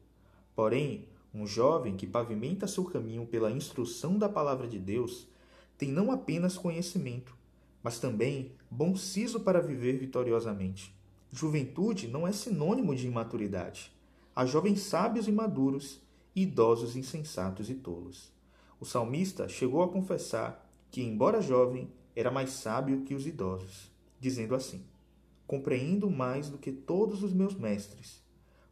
Porém, 0.55 1.07
um 1.33 1.45
jovem 1.45 1.97
que 1.97 2.07
pavimenta 2.07 2.67
seu 2.67 2.85
caminho 2.85 3.25
pela 3.25 3.51
instrução 3.51 4.17
da 4.17 4.29
palavra 4.29 4.67
de 4.67 4.79
Deus 4.79 5.27
tem 5.77 5.91
não 5.91 6.11
apenas 6.11 6.57
conhecimento, 6.57 7.35
mas 7.85 7.99
também 7.99 8.51
bom 8.67 8.95
siso 8.95 9.41
para 9.41 9.61
viver 9.61 9.99
vitoriosamente. 9.99 10.91
Juventude 11.31 12.07
não 12.07 12.27
é 12.27 12.31
sinônimo 12.31 12.95
de 12.95 13.05
imaturidade. 13.05 13.91
Há 14.35 14.43
jovens 14.43 14.79
sábios 14.79 15.27
e 15.27 15.31
maduros, 15.31 16.01
e 16.35 16.41
idosos 16.41 16.95
insensatos 16.95 17.69
e 17.69 17.75
tolos. 17.75 18.33
O 18.79 18.85
salmista 18.85 19.47
chegou 19.47 19.83
a 19.83 19.87
confessar 19.87 20.67
que, 20.89 21.03
embora 21.03 21.43
jovem, 21.43 21.87
era 22.15 22.31
mais 22.31 22.49
sábio 22.53 23.03
que 23.03 23.13
os 23.13 23.27
idosos, 23.27 23.91
dizendo 24.19 24.55
assim: 24.55 24.83
Compreendo 25.45 26.09
mais 26.09 26.49
do 26.49 26.57
que 26.57 26.71
todos 26.71 27.21
os 27.21 27.33
meus 27.33 27.53
mestres, 27.53 28.19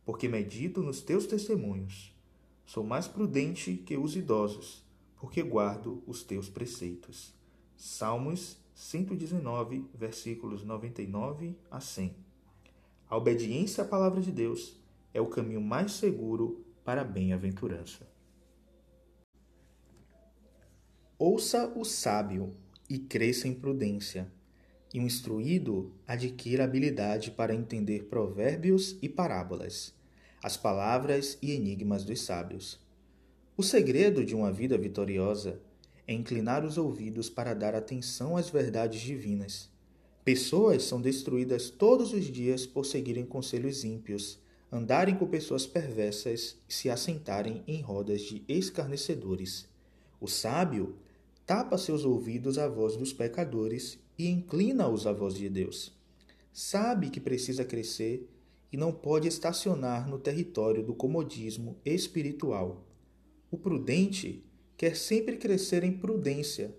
porque 0.04 0.28
medito 0.28 0.82
nos 0.82 1.02
teus 1.02 1.28
testemunhos. 1.28 2.18
Sou 2.66 2.84
mais 2.84 3.08
prudente 3.08 3.76
que 3.76 3.96
os 3.96 4.16
idosos, 4.16 4.84
porque 5.18 5.44
guardo 5.44 6.02
os 6.08 6.24
teus 6.24 6.50
preceitos. 6.50 7.32
Salmos 7.78 8.63
119, 8.74 9.86
versículos 9.94 10.64
99 10.64 11.56
a 11.70 11.80
100. 11.80 12.16
A 13.10 13.18
obediência 13.18 13.84
à 13.84 13.88
palavra 13.88 14.22
de 14.22 14.32
Deus 14.32 14.80
é 15.14 15.22
o 15.22 15.28
caminho 15.28 15.62
mais 15.62 15.92
seguro 15.92 16.66
para 16.84 17.02
a 17.02 17.06
bem-aventurança. 17.06 18.08
Ouça 21.18 21.72
o 21.76 21.86
sábio 21.86 22.56
e 22.90 22.98
cresça 22.98 23.48
em 23.48 23.54
prudência, 23.54 24.32
e 24.94 25.00
o 25.00 25.04
instruído 25.04 25.94
adquira 26.08 26.64
habilidade 26.64 27.32
para 27.32 27.56
entender 27.56 28.06
provérbios 28.06 28.98
e 29.02 29.08
parábolas, 29.08 29.94
as 30.44 30.58
palavras 30.58 31.38
e 31.42 31.52
enigmas 31.52 32.04
dos 32.04 32.22
sábios. 32.22 32.80
O 33.56 33.64
segredo 33.64 34.26
de 34.26 34.36
uma 34.36 34.52
vida 34.52 34.78
vitoriosa 34.78 35.62
é 36.08 36.14
inclinar 36.14 36.66
os 36.66 36.78
ouvidos 36.78 37.30
para 37.30 37.54
dar 37.54 37.76
atenção 37.76 38.36
às 38.36 38.50
verdades 38.50 39.02
divinas. 39.02 39.70
Pessoas 40.24 40.84
são 40.84 41.02
destruídas 41.02 41.70
todos 41.70 42.14
os 42.14 42.26
dias 42.26 42.66
por 42.66 42.86
seguirem 42.86 43.26
conselhos 43.26 43.84
ímpios, 43.84 44.40
andarem 44.72 45.16
com 45.16 45.28
pessoas 45.28 45.66
perversas 45.66 46.58
e 46.68 46.74
se 46.74 46.90
assentarem 46.90 47.64
em 47.68 47.82
rodas 47.82 48.22
de 48.22 48.44
escarnecedores. 48.48 49.68
O 50.20 50.28
sábio 50.28 50.96
tapa 51.46 51.78
seus 51.78 52.06
ouvidos 52.06 52.58
à 52.58 52.68
voz 52.68 52.96
dos 52.96 53.12
pecadores 53.12 54.00
e 54.18 54.28
inclina-os 54.28 55.06
à 55.06 55.12
voz 55.12 55.34
de 55.34 55.50
Deus. 55.50 55.92
Sabe 56.52 57.10
que 57.10 57.20
precisa 57.20 57.66
crescer 57.66 58.30
e 58.72 58.78
não 58.78 58.92
pode 58.92 59.28
estacionar 59.28 60.08
no 60.08 60.18
território 60.18 60.84
do 60.84 60.94
comodismo 60.94 61.78
espiritual. 61.86 62.84
O 63.52 63.58
prudente 63.58 64.44
quer 64.78 64.96
sempre 64.96 65.38
crescer 65.38 65.84
em 65.84 65.92
prudência. 65.92 66.76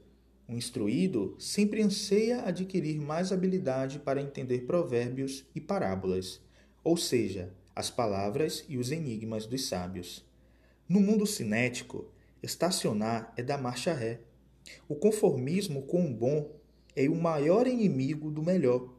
O 0.48 0.52
instruído 0.52 1.34
sempre 1.38 1.82
anseia 1.82 2.42
adquirir 2.42 3.00
mais 3.00 3.32
habilidade 3.32 3.98
para 3.98 4.20
entender 4.20 4.66
provérbios 4.66 5.44
e 5.54 5.60
parábolas, 5.60 6.40
ou 6.82 6.96
seja, 6.96 7.52
as 7.74 7.90
palavras 7.90 8.64
e 8.68 8.76
os 8.76 8.90
enigmas 8.90 9.46
dos 9.46 9.66
sábios. 9.66 10.24
No 10.88 11.00
mundo 11.00 11.26
cinético, 11.26 12.10
estacionar 12.42 13.32
é 13.36 13.42
dar 13.42 13.60
marcha 13.60 13.94
ré. 13.94 14.20
O 14.88 14.94
conformismo 14.94 15.82
com 15.82 16.04
o 16.04 16.14
bom 16.14 16.52
é 16.94 17.08
o 17.08 17.14
maior 17.14 17.66
inimigo 17.66 18.30
do 18.30 18.42
melhor. 18.42 18.92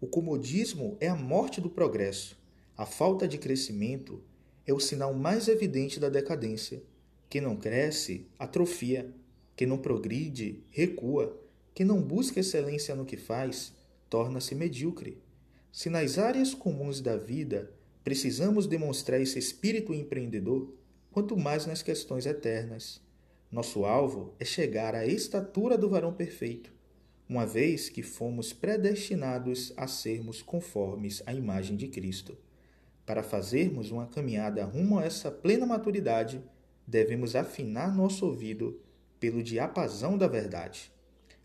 O 0.00 0.06
comodismo 0.06 0.96
é 1.00 1.08
a 1.08 1.16
morte 1.16 1.60
do 1.60 1.70
progresso. 1.70 2.38
A 2.76 2.86
falta 2.86 3.26
de 3.26 3.38
crescimento 3.38 4.22
é 4.66 4.72
o 4.72 4.80
sinal 4.80 5.12
mais 5.12 5.48
evidente 5.48 5.98
da 5.98 6.08
decadência. 6.08 6.82
Quem 7.30 7.40
não 7.40 7.54
cresce, 7.54 8.26
atrofia. 8.36 9.14
Quem 9.54 9.66
não 9.66 9.78
progride, 9.78 10.64
recua. 10.68 11.40
Quem 11.72 11.86
não 11.86 12.02
busca 12.02 12.40
excelência 12.40 12.96
no 12.96 13.04
que 13.04 13.16
faz, 13.16 13.72
torna-se 14.10 14.52
medíocre. 14.56 15.22
Se 15.70 15.88
nas 15.88 16.18
áreas 16.18 16.52
comuns 16.52 17.00
da 17.00 17.16
vida 17.16 17.70
precisamos 18.02 18.66
demonstrar 18.66 19.20
esse 19.20 19.38
espírito 19.38 19.94
empreendedor, 19.94 20.74
quanto 21.12 21.36
mais 21.36 21.66
nas 21.66 21.82
questões 21.82 22.26
eternas. 22.26 23.00
Nosso 23.48 23.84
alvo 23.84 24.34
é 24.40 24.44
chegar 24.44 24.96
à 24.96 25.06
estatura 25.06 25.78
do 25.78 25.88
varão 25.88 26.12
perfeito, 26.12 26.72
uma 27.28 27.46
vez 27.46 27.88
que 27.88 28.02
fomos 28.02 28.52
predestinados 28.52 29.72
a 29.76 29.86
sermos 29.86 30.42
conformes 30.42 31.22
à 31.26 31.32
imagem 31.32 31.76
de 31.76 31.86
Cristo. 31.86 32.36
Para 33.06 33.22
fazermos 33.22 33.92
uma 33.92 34.06
caminhada 34.06 34.64
rumo 34.64 34.98
a 34.98 35.04
essa 35.04 35.30
plena 35.30 35.66
maturidade, 35.66 36.42
devemos 36.90 37.36
afinar 37.36 37.94
nosso 37.94 38.26
ouvido 38.26 38.80
pelo 39.18 39.42
diapasão 39.42 40.18
da 40.18 40.26
verdade, 40.26 40.92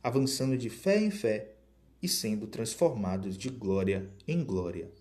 avançando 0.02 0.58
de 0.58 0.70
fé 0.70 1.02
em 1.02 1.12
fé 1.12 1.56
e 2.02 2.08
sendo 2.08 2.48
transformados 2.48 3.38
de 3.38 3.50
glória 3.50 4.10
em 4.28 4.44
glória. 4.44 4.92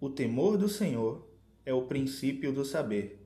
O 0.00 0.08
temor 0.08 0.56
do 0.56 0.68
Senhor 0.68 1.28
é 1.66 1.74
o 1.74 1.86
princípio 1.86 2.52
do 2.52 2.64
saber 2.64 3.18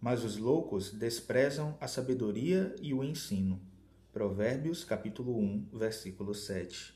mas 0.00 0.24
os 0.24 0.36
loucos 0.36 0.90
desprezam 0.92 1.76
a 1.80 1.88
sabedoria 1.88 2.74
e 2.80 2.94
o 2.94 3.02
ensino. 3.02 3.60
Provérbios 4.12 4.84
capítulo 4.84 5.36
1, 5.36 5.68
versículo 5.72 6.34
7. 6.34 6.94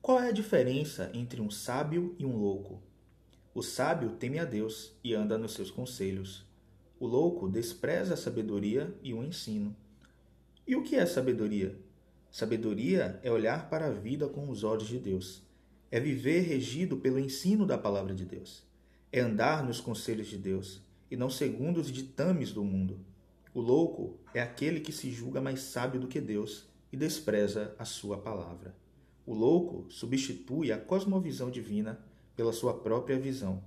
Qual 0.00 0.20
é 0.20 0.28
a 0.28 0.32
diferença 0.32 1.10
entre 1.12 1.40
um 1.40 1.50
sábio 1.50 2.14
e 2.18 2.24
um 2.24 2.36
louco? 2.36 2.80
O 3.56 3.62
sábio 3.62 4.10
teme 4.10 4.38
a 4.38 4.44
Deus 4.44 4.92
e 5.02 5.14
anda 5.14 5.38
nos 5.38 5.54
seus 5.54 5.70
conselhos. 5.70 6.44
O 7.00 7.06
louco 7.06 7.48
despreza 7.48 8.12
a 8.12 8.16
sabedoria 8.16 8.94
e 9.02 9.14
o 9.14 9.24
ensino. 9.24 9.74
E 10.66 10.76
o 10.76 10.82
que 10.82 10.94
é 10.94 11.06
sabedoria? 11.06 11.74
Sabedoria 12.30 13.18
é 13.22 13.32
olhar 13.32 13.70
para 13.70 13.86
a 13.86 13.90
vida 13.90 14.28
com 14.28 14.50
os 14.50 14.62
olhos 14.62 14.86
de 14.86 14.98
Deus. 14.98 15.42
é 15.90 15.98
viver 15.98 16.42
regido 16.42 16.98
pelo 16.98 17.18
ensino 17.18 17.64
da 17.64 17.78
palavra 17.78 18.14
de 18.14 18.26
Deus. 18.26 18.62
É 19.10 19.20
andar 19.20 19.64
nos 19.64 19.80
conselhos 19.80 20.26
de 20.26 20.36
Deus 20.36 20.82
e 21.10 21.16
não 21.16 21.30
segundo 21.30 21.80
os 21.80 21.90
ditames 21.90 22.52
do 22.52 22.62
mundo. 22.62 23.00
O 23.54 23.60
louco 23.62 24.18
é 24.34 24.42
aquele 24.42 24.80
que 24.80 24.92
se 24.92 25.10
julga 25.10 25.40
mais 25.40 25.60
sábio 25.60 25.98
do 25.98 26.08
que 26.08 26.20
Deus 26.20 26.66
e 26.92 26.96
despreza 26.98 27.74
a 27.78 27.86
sua 27.86 28.18
palavra. 28.18 28.74
O 29.24 29.32
louco 29.32 29.86
substitui 29.88 30.70
a 30.70 30.78
cosmovisão 30.78 31.50
divina 31.50 31.98
pela 32.36 32.52
sua 32.52 32.74
própria 32.74 33.18
visão. 33.18 33.62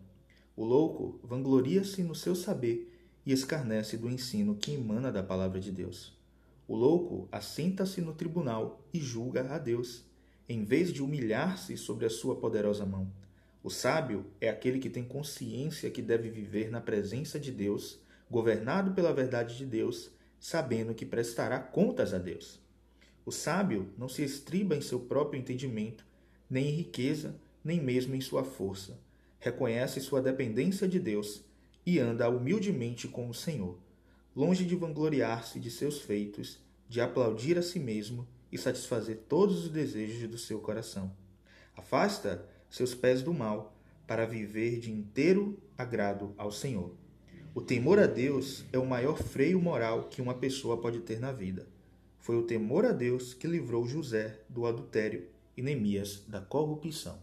O 0.56 0.64
louco 0.64 1.20
vangloria-se 1.24 2.04
no 2.04 2.14
seu 2.14 2.36
saber 2.36 2.94
e 3.26 3.32
escarnece 3.32 3.98
do 3.98 4.10
ensino 4.10 4.56
que 4.56 4.74
emana 4.74 5.12
da 5.12 5.24
palavra 5.24 5.60
de 5.60 5.72
Deus. 5.72 6.18
O 6.68 6.76
louco 6.76 7.28
assenta-se 7.32 8.00
no 8.00 8.14
tribunal 8.14 8.86
e 8.94 9.00
julga 9.00 9.54
a 9.54 9.58
Deus, 9.58 10.04
em 10.48 10.64
vez 10.64 10.94
de 10.94 11.02
humilhar-se 11.02 11.76
sobre 11.78 12.06
a 12.06 12.10
sua 12.10 12.36
poderosa 12.36 12.86
mão. 12.86 13.12
O 13.64 13.70
sábio 13.70 14.26
é 14.40 14.50
aquele 14.50 14.80
que 14.80 14.90
tem 14.90 15.04
consciência 15.04 15.90
que 15.90 16.02
deve 16.02 16.30
viver 16.30 16.70
na 16.70 16.80
presença 16.80 17.40
de 17.40 17.52
Deus, 17.52 18.00
governado 18.30 18.92
pela 18.92 19.14
verdade 19.14 19.58
de 19.58 19.66
Deus, 19.66 20.12
sabendo 20.40 20.94
que 20.94 21.06
prestará 21.06 21.60
contas 21.60 22.14
a 22.14 22.18
Deus. 22.18 22.60
O 23.26 23.32
sábio 23.32 23.90
não 23.98 24.08
se 24.08 24.24
estriba 24.24 24.76
em 24.76 24.82
seu 24.82 25.00
próprio 25.00 25.40
entendimento, 25.40 26.06
nem 26.50 26.68
em 26.68 26.76
riqueza, 26.76 27.36
nem 27.64 27.82
mesmo 27.82 28.16
em 28.16 28.22
sua 28.22 28.44
força. 28.44 29.00
Reconhece 29.40 30.00
sua 30.00 30.22
dependência 30.22 30.88
de 30.88 31.00
Deus 31.00 31.44
e 31.86 32.00
anda 32.00 32.30
humildemente 32.30 33.08
com 33.08 33.30
o 33.30 33.34
Senhor, 33.34 33.78
longe 34.36 34.66
de 34.66 34.76
vangloriar-se 34.76 35.60
de 35.60 35.72
seus 35.72 36.02
feitos, 36.02 36.60
de 36.88 37.02
aplaudir 37.02 37.58
a 37.58 37.62
si 37.62 37.80
mesmo 37.80 38.28
e 38.52 38.58
satisfazer 38.58 39.24
todos 39.28 39.66
os 39.66 39.70
desejos 39.70 40.30
do 40.30 40.38
seu 40.38 40.60
coração. 40.60 41.12
Afasta 41.76 42.48
seus 42.70 42.94
pés 42.94 43.22
do 43.22 43.34
mal, 43.34 43.76
para 44.06 44.26
viver 44.26 44.80
de 44.80 44.92
inteiro 44.92 45.62
agrado 45.78 46.34
ao 46.36 46.52
Senhor. 46.52 46.96
O 47.54 47.62
temor 47.62 48.00
a 48.00 48.08
Deus 48.08 48.66
é 48.74 48.78
o 48.80 48.86
maior 48.86 49.18
freio 49.22 49.62
moral 49.62 50.10
que 50.10 50.22
uma 50.22 50.34
pessoa 50.34 50.78
pode 50.78 51.02
ter 51.02 51.20
na 51.20 51.32
vida. 51.32 51.68
Foi 52.18 52.36
o 52.36 52.44
temor 52.44 52.86
a 52.86 52.92
Deus 52.92 53.34
que 53.34 53.48
livrou 53.48 53.88
José 53.88 54.40
do 54.50 54.66
adultério 54.66 55.28
e 55.56 55.62
Neemias 55.62 56.24
da 56.28 56.42
corrupção. 56.42 57.20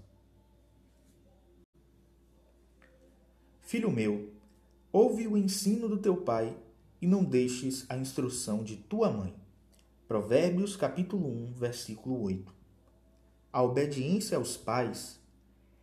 Filho 3.67 3.91
meu, 3.91 4.31
ouve 4.93 5.27
o 5.27 5.37
ensino 5.37 5.89
do 5.89 5.99
teu 5.99 6.19
pai 6.19 6.57
e 7.03 7.07
não 7.09 7.25
deixes 7.25 7.85
a 7.89 7.97
instrução 7.97 8.63
de 8.63 8.77
tua 8.77 9.11
mãe. 9.11 9.35
Provérbios 10.07 10.77
capítulo 10.77 11.27
1, 11.27 11.55
versículo 11.55 12.23
8. 12.23 12.55
A 13.53 13.61
obediência 13.65 14.39
aos 14.39 14.57
pais 14.57 15.19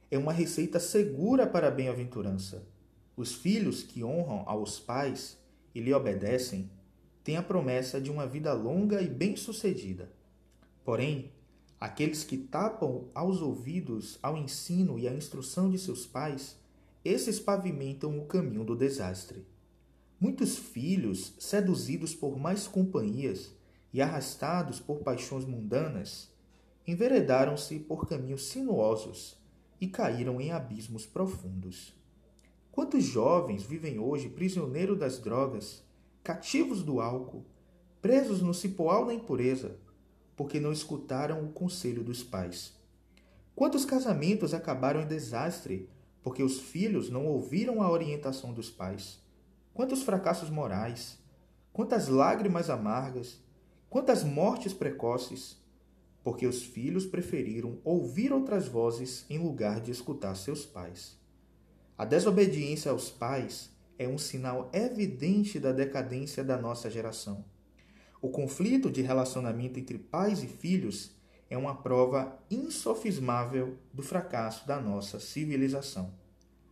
é 0.09 0.17
uma 0.17 0.31
receita 0.31 0.79
segura 0.79 1.45
para 1.45 1.67
a 1.67 1.71
bem-aventurança. 1.71 2.65
Os 3.17 3.35
filhos 3.35 3.83
que 3.83 4.01
honram 4.01 4.43
aos 4.45 4.79
pais 4.79 5.37
e 5.75 5.81
lhe 5.81 5.93
obedecem 5.93 6.71
têm 7.21 7.35
a 7.35 7.43
promessa 7.43 7.99
de 7.99 8.09
uma 8.09 8.25
vida 8.25 8.53
longa 8.53 9.01
e 9.01 9.09
bem-sucedida. 9.09 10.09
Porém, 10.85 11.33
aqueles 11.81 12.23
que 12.23 12.37
tapam 12.37 13.09
aos 13.13 13.41
ouvidos 13.41 14.17
ao 14.23 14.37
ensino 14.37 14.97
e 14.97 15.05
à 15.05 15.13
instrução 15.13 15.69
de 15.69 15.77
seus 15.77 16.05
pais, 16.05 16.62
esses 17.03 17.39
pavimentam 17.39 18.17
o 18.17 18.25
caminho 18.25 18.63
do 18.63 18.75
desastre. 18.75 19.45
Muitos 20.19 20.57
filhos, 20.57 21.35
seduzidos 21.37 22.15
por 22.15 22.39
mais 22.39 22.65
companhias 22.65 23.53
e 23.91 24.01
arrastados 24.01 24.79
por 24.79 24.99
paixões 24.99 25.43
mundanas, 25.43 26.31
enveredaram-se 26.87 27.79
por 27.79 28.07
caminhos 28.07 28.45
sinuosos 28.47 29.37
e 29.81 29.87
caíram 29.87 30.39
em 30.39 30.51
abismos 30.51 31.05
profundos. 31.05 31.93
Quantos 32.71 33.03
jovens 33.03 33.63
vivem 33.63 33.99
hoje 33.99 34.29
prisioneiros 34.29 34.97
das 34.97 35.19
drogas, 35.19 35.83
cativos 36.23 36.83
do 36.83 37.01
álcool, 37.01 37.45
presos 38.01 38.41
no 38.41 38.53
cipoal 38.53 39.05
da 39.05 39.13
impureza, 39.13 39.77
porque 40.37 40.57
não 40.57 40.71
escutaram 40.71 41.43
o 41.43 41.51
conselho 41.51 42.01
dos 42.01 42.23
pais? 42.23 42.73
Quantos 43.53 43.83
casamentos 43.83 44.53
acabaram 44.53 45.01
em 45.01 45.07
desastre 45.07 45.89
porque 46.23 46.41
os 46.41 46.59
filhos 46.59 47.09
não 47.09 47.25
ouviram 47.27 47.81
a 47.81 47.91
orientação 47.91 48.53
dos 48.53 48.71
pais? 48.71 49.19
Quantos 49.73 50.03
fracassos 50.03 50.49
morais, 50.49 51.19
quantas 51.73 52.07
lágrimas 52.07 52.69
amargas, 52.69 53.39
quantas 53.89 54.23
mortes 54.23 54.73
precoces, 54.73 55.61
porque 56.23 56.47
os 56.47 56.63
filhos 56.63 57.05
preferiram 57.05 57.79
ouvir 57.83 58.31
outras 58.31 58.67
vozes 58.67 59.25
em 59.29 59.37
lugar 59.37 59.81
de 59.81 59.91
escutar 59.91 60.35
seus 60.35 60.65
pais. 60.65 61.17
A 61.97 62.05
desobediência 62.05 62.91
aos 62.91 63.09
pais 63.09 63.69
é 63.99 64.07
um 64.07 64.17
sinal 64.17 64.69
evidente 64.73 65.59
da 65.59 65.71
decadência 65.71 66.43
da 66.43 66.57
nossa 66.57 66.89
geração. 66.89 67.43
O 68.21 68.29
conflito 68.29 68.89
de 68.89 69.01
relacionamento 69.01 69.79
entre 69.79 69.97
pais 69.99 70.41
e 70.41 70.47
filhos 70.47 71.11
é 71.53 71.57
uma 71.57 71.75
prova 71.75 72.39
insofismável 72.49 73.77
do 73.93 74.01
fracasso 74.01 74.65
da 74.67 74.81
nossa 74.81 75.19
civilização. 75.19 76.11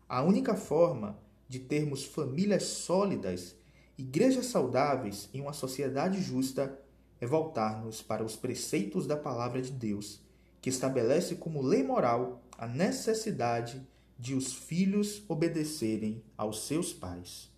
A 0.10 0.24
única 0.24 0.56
forma 0.56 1.20
de 1.48 1.60
termos 1.60 2.04
famílias 2.04 2.64
sólidas, 2.64 3.56
igrejas 3.96 4.48
saudáveis 4.48 5.30
e 5.32 5.40
uma 5.40 5.54
sociedade 5.54 6.20
justa 6.20 6.80
é 7.20 7.28
voltar-nos 7.28 8.02
para 8.02 8.24
os 8.24 8.36
preceitos 8.36 9.06
da 9.06 9.16
palavra 9.16 9.62
de 9.62 9.72
Deus, 9.72 10.20
que 10.60 10.72
estabelece 10.72 11.36
como 11.36 11.62
lei 11.62 11.84
moral 11.84 12.42
a 12.58 12.66
necessidade 12.66 13.88
de 14.18 14.34
os 14.34 14.52
filhos 14.52 15.24
obedecerem 15.30 16.24
aos 16.36 16.66
seus 16.66 16.92
pais. 16.92 17.51